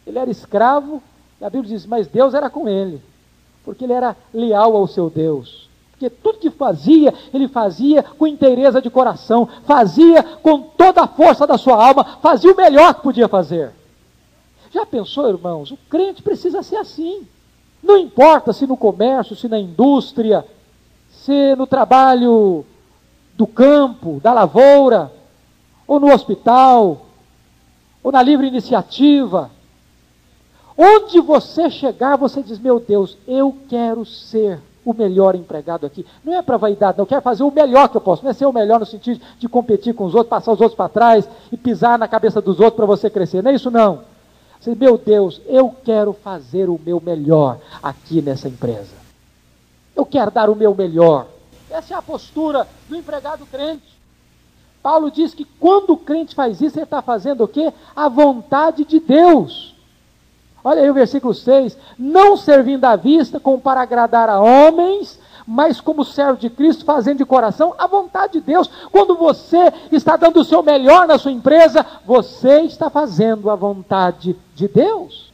Ele 0.08 0.18
era 0.18 0.30
escravo, 0.30 1.02
e 1.38 1.44
a 1.44 1.50
Bíblia 1.50 1.76
diz, 1.76 1.84
mas 1.84 2.08
Deus 2.08 2.32
era 2.32 2.48
com 2.48 2.66
ele. 2.66 3.02
Porque 3.62 3.84
ele 3.84 3.92
era 3.92 4.16
leal 4.32 4.74
ao 4.74 4.86
seu 4.86 5.10
Deus. 5.10 5.68
Porque 5.90 6.08
tudo 6.08 6.38
que 6.38 6.48
fazia, 6.48 7.12
ele 7.34 7.46
fazia 7.46 8.02
com 8.02 8.26
inteireza 8.26 8.80
de 8.80 8.88
coração, 8.88 9.46
fazia 9.64 10.22
com 10.22 10.62
toda 10.62 11.02
a 11.02 11.06
força 11.06 11.46
da 11.46 11.58
sua 11.58 11.84
alma, 11.84 12.18
fazia 12.22 12.50
o 12.50 12.56
melhor 12.56 12.94
que 12.94 13.02
podia 13.02 13.28
fazer. 13.28 13.72
Já 14.70 14.86
pensou, 14.86 15.28
irmãos? 15.28 15.70
O 15.70 15.76
crente 15.90 16.22
precisa 16.22 16.62
ser 16.62 16.76
assim. 16.76 17.26
Não 17.82 17.98
importa 17.98 18.52
se 18.52 18.66
no 18.66 18.76
comércio, 18.76 19.36
se 19.36 19.46
na 19.46 19.58
indústria, 19.58 20.44
se 21.10 21.54
no 21.54 21.66
trabalho 21.66 22.64
do 23.34 23.46
campo, 23.46 24.20
da 24.22 24.32
lavoura, 24.32 25.12
ou 25.86 26.00
no 26.00 26.12
hospital, 26.12 27.06
ou 28.02 28.10
na 28.10 28.22
livre 28.22 28.46
iniciativa. 28.46 29.50
Onde 30.80 31.20
você 31.20 31.68
chegar, 31.68 32.16
você 32.16 32.40
diz: 32.40 32.56
Meu 32.60 32.78
Deus, 32.78 33.18
eu 33.26 33.52
quero 33.68 34.06
ser 34.06 34.60
o 34.84 34.94
melhor 34.94 35.34
empregado 35.34 35.84
aqui. 35.84 36.06
Não 36.24 36.32
é 36.32 36.40
para 36.40 36.56
vaidade, 36.56 36.96
não. 36.96 37.02
Eu 37.02 37.08
quero 37.08 37.20
fazer 37.20 37.42
o 37.42 37.50
melhor 37.50 37.88
que 37.88 37.96
eu 37.96 38.00
posso. 38.00 38.22
Não 38.22 38.30
é 38.30 38.32
ser 38.32 38.46
o 38.46 38.52
melhor 38.52 38.78
no 38.78 38.86
sentido 38.86 39.20
de 39.40 39.48
competir 39.48 39.92
com 39.92 40.04
os 40.04 40.14
outros, 40.14 40.30
passar 40.30 40.52
os 40.52 40.60
outros 40.60 40.76
para 40.76 40.88
trás 40.88 41.28
e 41.50 41.56
pisar 41.56 41.98
na 41.98 42.06
cabeça 42.06 42.40
dos 42.40 42.60
outros 42.60 42.76
para 42.76 42.86
você 42.86 43.10
crescer. 43.10 43.42
Não 43.42 43.50
é 43.50 43.54
isso, 43.54 43.72
não. 43.72 44.02
Você, 44.60 44.74
meu 44.76 44.96
Deus, 44.96 45.40
eu 45.46 45.74
quero 45.84 46.12
fazer 46.12 46.68
o 46.68 46.80
meu 46.84 47.00
melhor 47.04 47.58
aqui 47.82 48.22
nessa 48.22 48.48
empresa. 48.48 48.96
Eu 49.96 50.06
quero 50.06 50.30
dar 50.30 50.48
o 50.48 50.54
meu 50.54 50.74
melhor. 50.76 51.26
Essa 51.68 51.94
é 51.94 51.96
a 51.96 52.02
postura 52.02 52.68
do 52.88 52.96
empregado 52.96 53.44
crente. 53.46 53.98
Paulo 54.80 55.10
diz 55.10 55.34
que 55.34 55.44
quando 55.44 55.90
o 55.90 55.96
crente 55.96 56.36
faz 56.36 56.60
isso, 56.60 56.78
ele 56.78 56.84
está 56.84 57.02
fazendo 57.02 57.42
o 57.42 57.48
quê? 57.48 57.72
A 57.96 58.08
vontade 58.08 58.84
de 58.84 59.00
Deus. 59.00 59.74
Olha 60.68 60.83
aí 60.83 60.90
o 60.90 60.94
versículo 60.94 61.33
6: 61.33 61.78
Não 61.98 62.37
servindo 62.37 62.85
à 62.85 62.94
vista 62.94 63.40
como 63.40 63.59
para 63.59 63.81
agradar 63.81 64.28
a 64.28 64.38
homens, 64.38 65.18
mas 65.46 65.81
como 65.81 66.04
servo 66.04 66.38
de 66.38 66.50
Cristo, 66.50 66.85
fazendo 66.85 67.16
de 67.16 67.24
coração 67.24 67.74
a 67.78 67.87
vontade 67.87 68.35
de 68.35 68.40
Deus. 68.42 68.68
Quando 68.92 69.16
você 69.16 69.72
está 69.90 70.14
dando 70.14 70.40
o 70.40 70.44
seu 70.44 70.62
melhor 70.62 71.09
na 71.09 71.16
sua 71.16 71.33
empresa, 71.33 71.87
você 72.04 72.61
está 72.61 72.90
fazendo 72.90 73.48
a 73.48 73.57
vontade 73.57 74.37
de 74.54 74.68
Deus. 74.68 75.33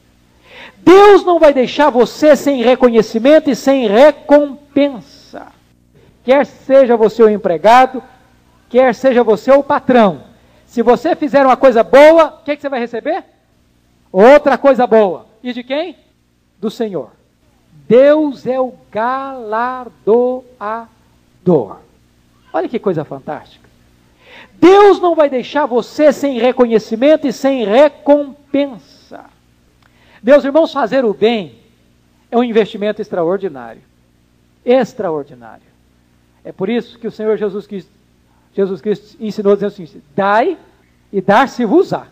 Deus 0.78 1.24
não 1.24 1.40
vai 1.40 1.52
deixar 1.52 1.90
você 1.90 2.36
sem 2.36 2.62
reconhecimento 2.62 3.50
e 3.50 3.56
sem 3.56 3.88
recompensa. 3.88 5.48
Quer 6.22 6.46
seja 6.46 6.96
você 6.96 7.24
o 7.24 7.28
empregado, 7.28 8.00
quer 8.70 8.94
seja 8.94 9.24
você 9.24 9.50
o 9.50 9.64
patrão. 9.64 10.22
Se 10.64 10.80
você 10.80 11.16
fizer 11.16 11.44
uma 11.44 11.56
coisa 11.56 11.82
boa, 11.82 12.38
o 12.40 12.44
que, 12.44 12.54
que 12.54 12.62
você 12.62 12.68
vai 12.68 12.78
receber? 12.78 13.33
Outra 14.16 14.56
coisa 14.56 14.86
boa. 14.86 15.26
E 15.42 15.52
de 15.52 15.64
quem? 15.64 15.96
Do 16.60 16.70
Senhor. 16.70 17.10
Deus 17.88 18.46
é 18.46 18.60
o 18.60 18.72
galardoador. 18.88 19.88
Olha 22.52 22.68
que 22.68 22.78
coisa 22.78 23.04
fantástica. 23.04 23.68
Deus 24.52 25.00
não 25.00 25.16
vai 25.16 25.28
deixar 25.28 25.66
você 25.66 26.12
sem 26.12 26.38
reconhecimento 26.38 27.26
e 27.26 27.32
sem 27.32 27.64
recompensa. 27.64 29.24
Meus 30.22 30.44
irmãos, 30.44 30.72
fazer 30.72 31.04
o 31.04 31.12
bem 31.12 31.56
é 32.30 32.38
um 32.38 32.44
investimento 32.44 33.02
extraordinário. 33.02 33.82
Extraordinário. 34.64 35.66
É 36.44 36.52
por 36.52 36.68
isso 36.68 37.00
que 37.00 37.08
o 37.08 37.10
Senhor 37.10 37.36
Jesus 37.36 37.66
Cristo, 37.66 37.90
Jesus 38.54 38.80
Cristo 38.80 39.16
ensinou 39.18 39.56
dizendo 39.56 39.72
assim: 39.72 40.02
dai 40.14 40.56
e 41.12 41.20
dar-se-vos-á. 41.20 42.06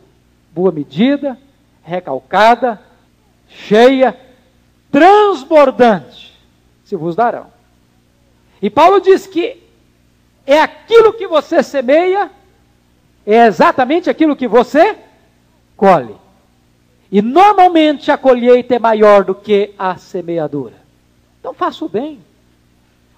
Boa 0.53 0.73
medida, 0.73 1.39
recalcada, 1.83 2.81
cheia, 3.49 4.19
transbordante, 4.91 6.39
se 6.85 6.97
vos 6.97 7.17
darão. 7.17 7.47
E 8.61 8.71
Paulo 8.71 9.01
diz 9.01 9.27
que 9.27 9.63
é 10.47 10.61
aquilo 10.61 11.13
que 11.13 11.27
você 11.27 11.63
semeia, 11.63 12.31
é 13.27 13.47
exatamente 13.47 14.09
aquilo 14.09 14.37
que 14.37 14.49
você 14.49 14.97
colhe. 15.77 16.17
E 17.11 17.21
normalmente 17.21 18.11
a 18.11 18.17
colheita 18.17 18.75
é 18.75 18.79
maior 18.79 19.25
do 19.25 19.35
que 19.35 19.75
a 19.79 19.97
semeadura. 19.97 20.75
Então 21.39 21.53
faça 21.53 21.85
o 21.85 21.89
bem. 21.89 22.21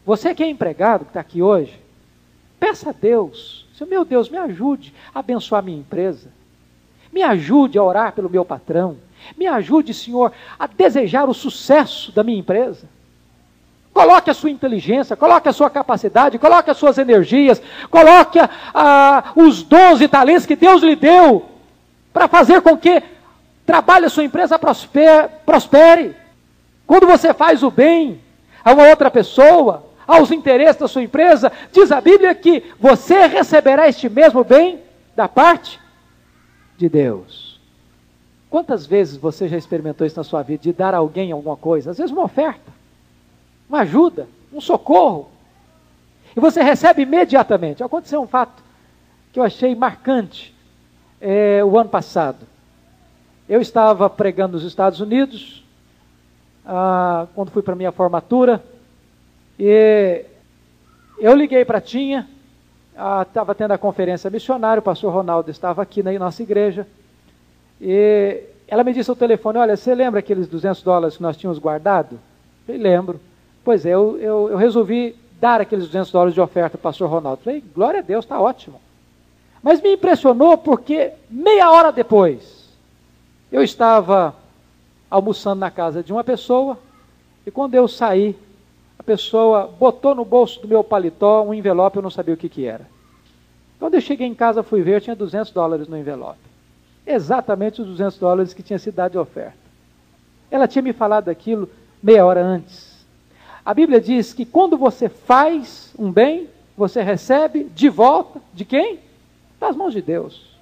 Você 0.04 0.34
que 0.34 0.42
é 0.42 0.48
empregado, 0.48 1.04
que 1.04 1.10
está 1.10 1.20
aqui 1.20 1.40
hoje, 1.40 1.78
peça 2.58 2.90
a 2.90 2.92
Deus, 2.92 3.66
meu 3.86 4.04
Deus, 4.04 4.28
me 4.28 4.38
ajude 4.38 4.94
a 5.14 5.20
abençoar 5.20 5.62
minha 5.62 5.78
empresa. 5.78 6.30
Me 7.14 7.22
ajude 7.22 7.78
a 7.78 7.82
orar 7.84 8.10
pelo 8.10 8.28
meu 8.28 8.44
patrão. 8.44 8.96
Me 9.38 9.46
ajude, 9.46 9.94
Senhor, 9.94 10.32
a 10.58 10.66
desejar 10.66 11.28
o 11.28 11.32
sucesso 11.32 12.10
da 12.10 12.24
minha 12.24 12.40
empresa. 12.40 12.88
Coloque 13.92 14.30
a 14.30 14.34
sua 14.34 14.50
inteligência, 14.50 15.14
coloque 15.14 15.48
a 15.48 15.52
sua 15.52 15.70
capacidade, 15.70 16.40
coloque 16.40 16.72
as 16.72 16.76
suas 16.76 16.98
energias, 16.98 17.62
coloque 17.88 18.40
a, 18.40 18.50
a, 18.74 19.24
os 19.36 19.62
dons 19.62 20.00
e 20.00 20.08
talentos 20.08 20.44
que 20.44 20.56
Deus 20.56 20.82
lhe 20.82 20.96
deu 20.96 21.44
para 22.12 22.26
fazer 22.26 22.60
com 22.62 22.76
que 22.76 23.00
trabalhe 23.64 24.06
a 24.06 24.10
sua 24.10 24.24
empresa 24.24 24.58
prospere, 24.58 25.28
prospere. 25.46 26.16
Quando 26.84 27.06
você 27.06 27.32
faz 27.32 27.62
o 27.62 27.70
bem 27.70 28.20
a 28.64 28.72
uma 28.72 28.88
outra 28.88 29.08
pessoa, 29.08 29.86
aos 30.04 30.32
interesses 30.32 30.80
da 30.80 30.88
sua 30.88 31.04
empresa, 31.04 31.52
diz 31.70 31.92
a 31.92 32.00
Bíblia 32.00 32.34
que 32.34 32.64
você 32.80 33.26
receberá 33.26 33.88
este 33.88 34.08
mesmo 34.08 34.42
bem 34.42 34.80
da 35.14 35.28
parte 35.28 35.83
de 36.76 36.88
Deus. 36.88 37.60
Quantas 38.50 38.86
vezes 38.86 39.16
você 39.16 39.48
já 39.48 39.56
experimentou 39.56 40.06
isso 40.06 40.16
na 40.16 40.24
sua 40.24 40.42
vida, 40.42 40.62
de 40.62 40.72
dar 40.72 40.94
a 40.94 40.98
alguém 40.98 41.32
alguma 41.32 41.56
coisa? 41.56 41.90
Às 41.90 41.98
vezes 41.98 42.12
uma 42.12 42.24
oferta, 42.24 42.72
uma 43.68 43.80
ajuda, 43.80 44.28
um 44.52 44.60
socorro. 44.60 45.28
E 46.36 46.40
você 46.40 46.62
recebe 46.62 47.02
imediatamente. 47.02 47.82
Aconteceu 47.82 48.22
um 48.22 48.26
fato 48.26 48.62
que 49.32 49.40
eu 49.40 49.42
achei 49.42 49.74
marcante 49.74 50.54
é, 51.20 51.64
o 51.64 51.78
ano 51.78 51.90
passado. 51.90 52.46
Eu 53.48 53.60
estava 53.60 54.08
pregando 54.08 54.52
nos 54.52 54.64
Estados 54.64 55.00
Unidos, 55.00 55.64
ah, 56.64 57.26
quando 57.34 57.50
fui 57.50 57.62
para 57.62 57.74
minha 57.74 57.92
formatura, 57.92 58.64
e 59.58 60.24
eu 61.18 61.34
liguei 61.34 61.64
para 61.64 61.78
a 61.78 61.80
Tinha, 61.80 62.28
estava 62.94 63.52
ah, 63.52 63.54
tendo 63.54 63.72
a 63.72 63.78
conferência 63.78 64.30
missionária, 64.30 64.78
o 64.78 64.82
pastor 64.82 65.12
Ronaldo 65.12 65.50
estava 65.50 65.82
aqui 65.82 66.02
na 66.02 66.12
nossa 66.12 66.42
igreja, 66.42 66.86
e 67.80 68.42
ela 68.68 68.84
me 68.84 68.92
disse 68.92 69.10
ao 69.10 69.16
telefone, 69.16 69.58
olha, 69.58 69.76
você 69.76 69.94
lembra 69.94 70.20
aqueles 70.20 70.46
200 70.46 70.82
dólares 70.82 71.16
que 71.16 71.22
nós 71.22 71.36
tínhamos 71.36 71.58
guardado? 71.58 72.18
Eu 72.66 72.78
lembro. 72.78 73.20
Pois 73.64 73.84
é, 73.84 73.90
eu, 73.90 74.18
eu, 74.18 74.50
eu 74.50 74.56
resolvi 74.56 75.16
dar 75.40 75.60
aqueles 75.60 75.86
200 75.86 76.10
dólares 76.12 76.34
de 76.34 76.40
oferta 76.40 76.70
para 76.70 76.78
o 76.78 76.82
pastor 76.82 77.10
Ronaldo. 77.10 77.42
Falei, 77.42 77.62
glória 77.74 78.00
a 78.00 78.02
Deus, 78.02 78.24
está 78.24 78.40
ótimo. 78.40 78.80
Mas 79.62 79.80
me 79.82 79.94
impressionou 79.94 80.56
porque 80.56 81.12
meia 81.28 81.70
hora 81.70 81.90
depois, 81.90 82.68
eu 83.50 83.62
estava 83.62 84.34
almoçando 85.10 85.60
na 85.60 85.70
casa 85.70 86.02
de 86.02 86.12
uma 86.12 86.22
pessoa, 86.22 86.78
e 87.46 87.50
quando 87.50 87.74
eu 87.74 87.88
saí 87.88 88.36
pessoa 89.04 89.66
botou 89.66 90.14
no 90.14 90.24
bolso 90.24 90.60
do 90.60 90.68
meu 90.68 90.82
paletó 90.82 91.42
um 91.42 91.54
envelope, 91.54 91.96
eu 91.96 92.02
não 92.02 92.10
sabia 92.10 92.34
o 92.34 92.36
que, 92.36 92.48
que 92.48 92.66
era. 92.66 92.86
Quando 93.78 93.94
eu 93.94 94.00
cheguei 94.00 94.26
em 94.26 94.34
casa, 94.34 94.62
fui 94.62 94.82
ver, 94.82 95.00
tinha 95.00 95.14
200 95.16 95.52
dólares 95.52 95.88
no 95.88 95.98
envelope. 95.98 96.38
Exatamente 97.06 97.82
os 97.82 97.86
200 97.86 98.18
dólares 98.18 98.54
que 98.54 98.62
tinha 98.62 98.78
sido 98.78 98.94
dado 98.94 99.12
de 99.12 99.18
oferta. 99.18 99.58
Ela 100.50 100.66
tinha 100.66 100.82
me 100.82 100.92
falado 100.92 101.28
aquilo 101.28 101.68
meia 102.02 102.24
hora 102.24 102.42
antes. 102.42 102.94
A 103.64 103.74
Bíblia 103.74 104.00
diz 104.00 104.32
que 104.32 104.44
quando 104.44 104.76
você 104.76 105.08
faz 105.08 105.92
um 105.98 106.10
bem, 106.10 106.48
você 106.76 107.02
recebe 107.02 107.64
de 107.64 107.88
volta 107.88 108.40
de 108.52 108.64
quem? 108.64 109.00
Das 109.58 109.76
mãos 109.76 109.92
de 109.92 110.02
Deus. 110.02 110.54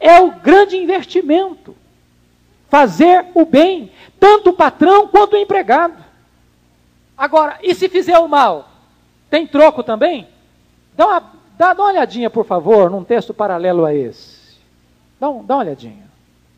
É 0.00 0.20
o 0.20 0.32
grande 0.32 0.76
investimento. 0.76 1.74
fazer 2.68 3.24
o 3.34 3.46
bem, 3.46 3.90
tanto 4.20 4.50
o 4.50 4.52
patrão 4.52 5.08
quanto 5.08 5.32
o 5.32 5.38
empregado. 5.38 6.04
Agora, 7.18 7.58
e 7.60 7.74
se 7.74 7.88
fizer 7.88 8.16
o 8.16 8.28
mal? 8.28 8.68
Tem 9.28 9.44
troco 9.44 9.82
também? 9.82 10.28
Dá 10.96 11.06
uma, 11.06 11.20
dá, 11.58 11.74
dá 11.74 11.82
uma 11.82 11.90
olhadinha, 11.90 12.30
por 12.30 12.44
favor, 12.44 12.88
num 12.88 13.02
texto 13.02 13.34
paralelo 13.34 13.84
a 13.84 13.92
esse. 13.92 14.56
Dá, 15.18 15.28
um, 15.28 15.44
dá 15.44 15.56
uma 15.56 15.64
olhadinha. 15.64 16.04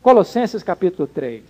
Colossenses 0.03 0.61
capítulo 0.61 1.07
3. 1.07 1.43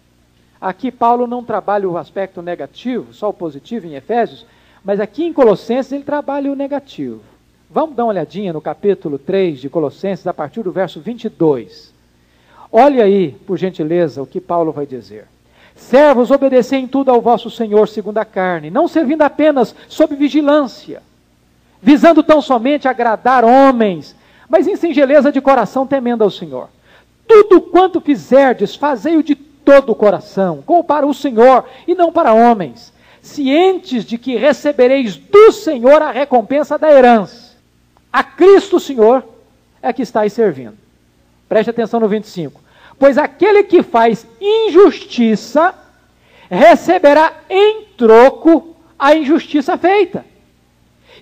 Aqui 0.61 0.91
Paulo 0.91 1.27
não 1.27 1.43
trabalha 1.43 1.89
o 1.89 1.97
aspecto 1.97 2.41
negativo, 2.41 3.13
só 3.13 3.29
o 3.29 3.33
positivo 3.33 3.85
em 3.85 3.95
Efésios, 3.95 4.45
mas 4.83 4.99
aqui 4.99 5.25
em 5.25 5.33
Colossenses 5.33 5.91
ele 5.91 6.03
trabalha 6.03 6.51
o 6.51 6.55
negativo. 6.55 7.21
Vamos 7.69 7.95
dar 7.95 8.03
uma 8.03 8.11
olhadinha 8.11 8.53
no 8.53 8.61
capítulo 8.61 9.17
3 9.17 9.59
de 9.59 9.69
Colossenses, 9.69 10.27
a 10.27 10.33
partir 10.33 10.63
do 10.63 10.71
verso 10.71 11.01
22. 11.01 11.93
Olhe 12.71 13.01
aí, 13.01 13.31
por 13.45 13.57
gentileza, 13.57 14.21
o 14.21 14.25
que 14.25 14.39
Paulo 14.39 14.71
vai 14.71 14.85
dizer. 14.85 15.27
Servos, 15.75 16.31
obedecei 16.31 16.79
em 16.79 16.87
tudo 16.87 17.11
ao 17.11 17.21
vosso 17.21 17.49
Senhor 17.49 17.87
segundo 17.87 18.17
a 18.17 18.25
carne, 18.25 18.69
não 18.69 18.87
servindo 18.87 19.21
apenas 19.21 19.75
sob 19.87 20.15
vigilância, 20.15 21.01
visando 21.81 22.21
tão 22.21 22.41
somente 22.41 22.87
agradar 22.87 23.43
homens, 23.43 24.15
mas 24.47 24.67
em 24.67 24.75
singeleza 24.75 25.31
de 25.31 25.41
coração 25.41 25.87
temendo 25.87 26.23
ao 26.23 26.29
Senhor. 26.29 26.69
Tudo 27.27 27.61
quanto 27.61 28.01
fizerdes, 28.01 28.75
fazei-o 28.75 29.23
de 29.23 29.35
todo 29.35 29.91
o 29.91 29.95
coração, 29.95 30.63
como 30.65 30.83
para 30.83 31.05
o 31.05 31.13
Senhor 31.13 31.65
e 31.87 31.95
não 31.95 32.11
para 32.11 32.33
homens, 32.33 32.91
cientes 33.21 34.03
de 34.03 34.17
que 34.17 34.35
recebereis 34.35 35.15
do 35.15 35.51
Senhor 35.51 36.01
a 36.01 36.11
recompensa 36.11 36.77
da 36.77 36.91
herança. 36.91 37.51
A 38.11 38.23
Cristo 38.23 38.79
Senhor 38.79 39.23
é 39.81 39.93
que 39.93 40.01
estáis 40.01 40.33
servindo. 40.33 40.77
Preste 41.47 41.69
atenção 41.69 41.99
no 41.99 42.07
25. 42.07 42.60
Pois 43.01 43.17
aquele 43.17 43.63
que 43.63 43.81
faz 43.81 44.27
injustiça 44.39 45.73
receberá 46.47 47.33
em 47.49 47.85
troco 47.97 48.75
a 48.99 49.15
injustiça 49.15 49.75
feita. 49.75 50.23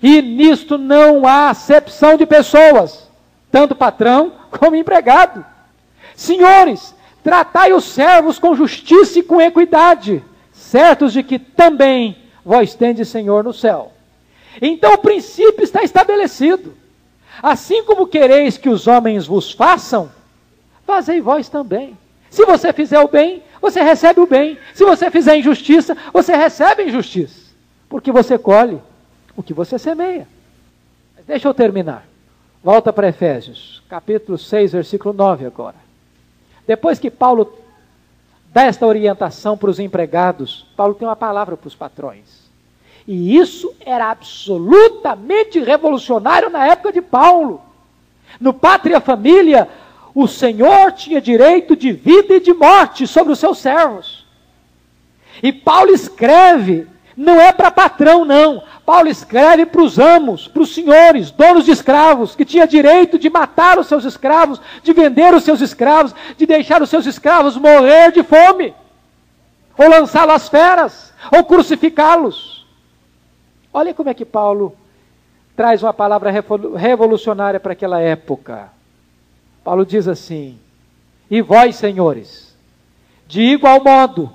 E 0.02 0.20
nisto 0.20 0.76
não 0.76 1.26
há 1.26 1.48
acepção 1.48 2.18
de 2.18 2.26
pessoas, 2.26 3.08
tanto 3.50 3.74
patrão 3.74 4.30
como 4.60 4.76
empregado. 4.76 5.42
Senhores, 6.14 6.94
tratai 7.24 7.72
os 7.72 7.84
servos 7.84 8.38
com 8.38 8.54
justiça 8.54 9.18
e 9.18 9.22
com 9.22 9.40
equidade, 9.40 10.22
certos 10.52 11.14
de 11.14 11.22
que 11.22 11.38
também 11.38 12.14
vós 12.44 12.74
tendes 12.74 13.08
Senhor 13.08 13.42
no 13.42 13.54
céu. 13.54 13.90
Então 14.60 14.92
o 14.92 14.98
princípio 14.98 15.64
está 15.64 15.82
estabelecido. 15.82 16.74
Assim 17.42 17.82
como 17.84 18.06
quereis 18.06 18.58
que 18.58 18.68
os 18.68 18.86
homens 18.86 19.26
vos 19.26 19.50
façam, 19.50 20.10
fazei 20.90 21.20
vós 21.20 21.48
também. 21.48 21.96
Se 22.28 22.44
você 22.44 22.72
fizer 22.72 22.98
o 23.00 23.08
bem, 23.08 23.42
você 23.60 23.80
recebe 23.80 24.20
o 24.20 24.26
bem. 24.26 24.58
Se 24.74 24.84
você 24.84 25.10
fizer 25.10 25.36
injustiça, 25.36 25.96
você 26.12 26.36
recebe 26.36 26.84
injustiça. 26.84 27.50
Porque 27.88 28.12
você 28.12 28.36
colhe 28.38 28.80
o 29.36 29.42
que 29.42 29.54
você 29.54 29.78
semeia. 29.78 30.26
Deixa 31.26 31.48
eu 31.48 31.54
terminar. 31.54 32.06
Volta 32.62 32.92
para 32.92 33.08
Efésios, 33.08 33.82
capítulo 33.88 34.36
6, 34.36 34.72
versículo 34.72 35.14
9 35.14 35.46
agora. 35.46 35.76
Depois 36.66 36.98
que 36.98 37.10
Paulo 37.10 37.58
dá 38.52 38.64
esta 38.64 38.86
orientação 38.86 39.56
para 39.56 39.70
os 39.70 39.78
empregados, 39.78 40.66
Paulo 40.76 40.94
tem 40.94 41.06
uma 41.08 41.16
palavra 41.16 41.56
para 41.56 41.68
os 41.68 41.74
patrões. 41.74 42.50
E 43.06 43.36
isso 43.36 43.72
era 43.80 44.10
absolutamente 44.10 45.58
revolucionário 45.60 46.50
na 46.50 46.66
época 46.66 46.92
de 46.92 47.00
Paulo. 47.00 47.62
No 48.38 48.52
Pátria 48.52 49.00
Família, 49.00 49.68
o 50.14 50.26
Senhor 50.26 50.92
tinha 50.92 51.20
direito 51.20 51.76
de 51.76 51.92
vida 51.92 52.34
e 52.34 52.40
de 52.40 52.52
morte 52.52 53.06
sobre 53.06 53.32
os 53.32 53.38
seus 53.38 53.58
servos. 53.58 54.26
E 55.42 55.52
Paulo 55.52 55.92
escreve, 55.92 56.86
não 57.16 57.40
é 57.40 57.52
para 57.52 57.70
patrão, 57.70 58.24
não. 58.24 58.62
Paulo 58.84 59.08
escreve 59.08 59.66
para 59.66 59.82
os 59.82 59.98
amos, 59.98 60.48
para 60.48 60.62
os 60.62 60.74
senhores, 60.74 61.30
donos 61.30 61.64
de 61.64 61.70
escravos, 61.70 62.34
que 62.34 62.44
tinha 62.44 62.66
direito 62.66 63.18
de 63.18 63.30
matar 63.30 63.78
os 63.78 63.86
seus 63.86 64.04
escravos, 64.04 64.60
de 64.82 64.92
vender 64.92 65.32
os 65.32 65.44
seus 65.44 65.60
escravos, 65.60 66.14
de 66.36 66.44
deixar 66.44 66.82
os 66.82 66.90
seus 66.90 67.06
escravos 67.06 67.56
morrer 67.56 68.10
de 68.10 68.22
fome, 68.22 68.74
ou 69.78 69.88
lançá-los 69.88 70.34
às 70.34 70.48
feras, 70.48 71.14
ou 71.32 71.44
crucificá-los. 71.44 72.66
Olha 73.72 73.94
como 73.94 74.08
é 74.08 74.14
que 74.14 74.24
Paulo 74.24 74.76
traz 75.54 75.82
uma 75.82 75.94
palavra 75.94 76.32
revolucionária 76.76 77.60
para 77.60 77.72
aquela 77.72 78.00
época. 78.00 78.79
Paulo 79.64 79.84
diz 79.84 80.08
assim: 80.08 80.58
E 81.30 81.40
vós, 81.42 81.76
senhores, 81.76 82.56
de 83.26 83.42
igual 83.42 83.82
modo, 83.82 84.34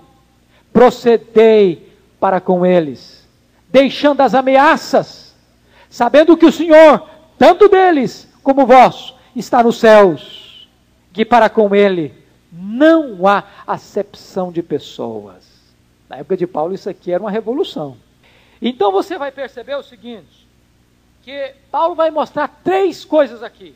procedei 0.71 1.91
para 2.19 2.39
com 2.39 2.65
eles, 2.65 3.27
deixando 3.69 4.21
as 4.21 4.33
ameaças, 4.33 5.35
sabendo 5.89 6.37
que 6.37 6.45
o 6.45 6.51
Senhor, 6.51 7.07
tanto 7.37 7.67
deles 7.67 8.27
como 8.43 8.65
vós, 8.65 9.13
está 9.35 9.63
nos 9.63 9.79
céus, 9.79 10.67
que 11.11 11.25
para 11.25 11.49
com 11.49 11.75
ele 11.75 12.13
não 12.51 13.27
há 13.27 13.43
acepção 13.67 14.51
de 14.51 14.61
pessoas. 14.63 15.45
Na 16.07 16.17
época 16.17 16.37
de 16.37 16.47
Paulo, 16.47 16.73
isso 16.73 16.89
aqui 16.89 17.11
era 17.11 17.21
uma 17.21 17.31
revolução. 17.31 17.97
Então 18.61 18.91
você 18.91 19.17
vai 19.17 19.31
perceber 19.31 19.75
o 19.75 19.83
seguinte: 19.83 20.47
que 21.23 21.53
Paulo 21.71 21.95
vai 21.95 22.11
mostrar 22.11 22.47
três 22.63 23.03
coisas 23.03 23.43
aqui 23.43 23.75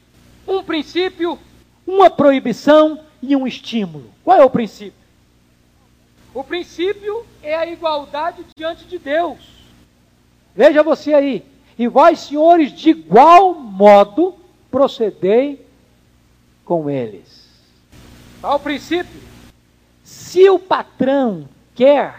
um 0.50 0.64
princípio, 0.64 1.38
uma 1.86 2.10
proibição 2.10 3.00
e 3.22 3.36
um 3.36 3.46
estímulo. 3.46 4.10
Qual 4.24 4.38
é 4.38 4.44
o 4.44 4.50
princípio? 4.50 5.00
O 6.34 6.44
princípio 6.44 7.26
é 7.42 7.56
a 7.56 7.66
igualdade 7.66 8.46
diante 8.56 8.86
de 8.86 8.98
Deus. 8.98 9.40
Veja 10.56 10.84
você 10.84 11.14
aí. 11.14 11.46
E 11.78 11.88
vós, 11.88 12.20
senhores, 12.20 12.72
de 12.72 12.90
igual 12.90 13.54
modo 13.54 14.36
procedei 14.70 15.66
com 16.66 16.90
eles. 16.90 17.50
Qual 18.42 18.56
o 18.56 18.60
princípio? 18.60 19.22
Se 20.04 20.50
o 20.50 20.60
patrão 20.60 21.48
quer 21.74 22.16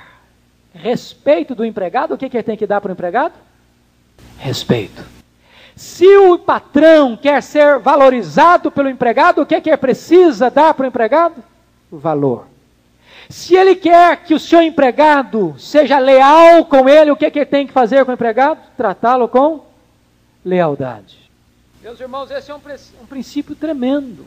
respeito 0.72 1.54
do 1.54 1.64
empregado, 1.64 2.14
o 2.14 2.18
que, 2.18 2.28
que 2.28 2.36
ele 2.36 2.44
tem 2.44 2.56
que 2.56 2.66
dar 2.66 2.80
para 2.80 2.90
o 2.90 2.92
empregado? 2.92 3.34
Respeito. 4.38 5.19
Se 5.80 6.14
o 6.14 6.38
patrão 6.38 7.16
quer 7.16 7.42
ser 7.42 7.78
valorizado 7.78 8.70
pelo 8.70 8.90
empregado, 8.90 9.40
o 9.40 9.46
que 9.46 9.54
é 9.54 9.62
que 9.62 9.74
precisa 9.78 10.50
dar 10.50 10.74
para 10.74 10.84
o 10.84 10.86
empregado? 10.86 11.42
Valor. 11.90 12.46
Se 13.30 13.56
ele 13.56 13.74
quer 13.74 14.22
que 14.24 14.34
o 14.34 14.38
seu 14.38 14.60
empregado 14.60 15.54
seja 15.58 15.98
leal 15.98 16.66
com 16.66 16.86
ele, 16.86 17.10
o 17.10 17.16
que, 17.16 17.24
é 17.24 17.30
que 17.30 17.38
ele 17.38 17.46
tem 17.46 17.66
que 17.66 17.72
fazer 17.72 18.04
com 18.04 18.10
o 18.10 18.14
empregado? 18.14 18.60
Tratá-lo 18.76 19.26
com 19.26 19.64
lealdade. 20.44 21.16
Meus 21.80 21.98
irmãos, 21.98 22.30
esse 22.30 22.50
é 22.50 22.54
um, 22.54 22.60
um 23.02 23.06
princípio 23.06 23.54
tremendo. 23.54 24.26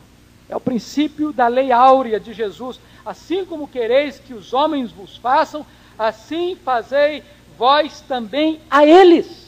É 0.49 0.55
o 0.55 0.59
princípio 0.59 1.31
da 1.31 1.47
lei 1.47 1.71
áurea 1.71 2.19
de 2.19 2.33
Jesus. 2.33 2.79
Assim 3.05 3.45
como 3.45 3.67
quereis 3.67 4.17
que 4.17 4.33
os 4.33 4.53
homens 4.53 4.91
vos 4.91 5.17
façam, 5.17 5.63
assim 5.99 6.57
fazei 6.65 7.23
vós 7.59 8.01
também 8.01 8.59
a 8.71 8.83
eles. 8.87 9.42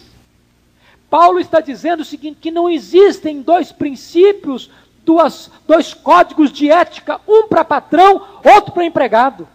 Paulo 1.10 1.40
está 1.40 1.60
dizendo 1.62 2.02
o 2.02 2.06
seguinte: 2.06 2.40
que 2.42 2.52
não 2.52 2.70
existem 2.70 3.42
dois 3.42 3.72
princípios, 3.72 4.70
duas, 5.04 5.52
dois 5.68 5.94
códigos 5.94 6.52
de 6.52 6.70
ética, 6.70 7.22
um 7.28 7.48
para 7.48 7.64
patrão, 7.64 8.28
outro 8.44 8.74
para 8.74 8.86
empregado. 8.86 9.48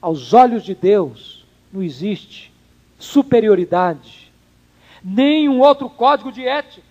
Aos 0.00 0.32
olhos 0.32 0.64
de 0.64 0.74
Deus, 0.74 1.44
não 1.72 1.82
existe 1.82 2.50
superioridade, 2.98 4.32
nenhum 5.02 5.60
outro 5.60 5.90
código 5.90 6.32
de 6.32 6.46
ética. 6.46 6.86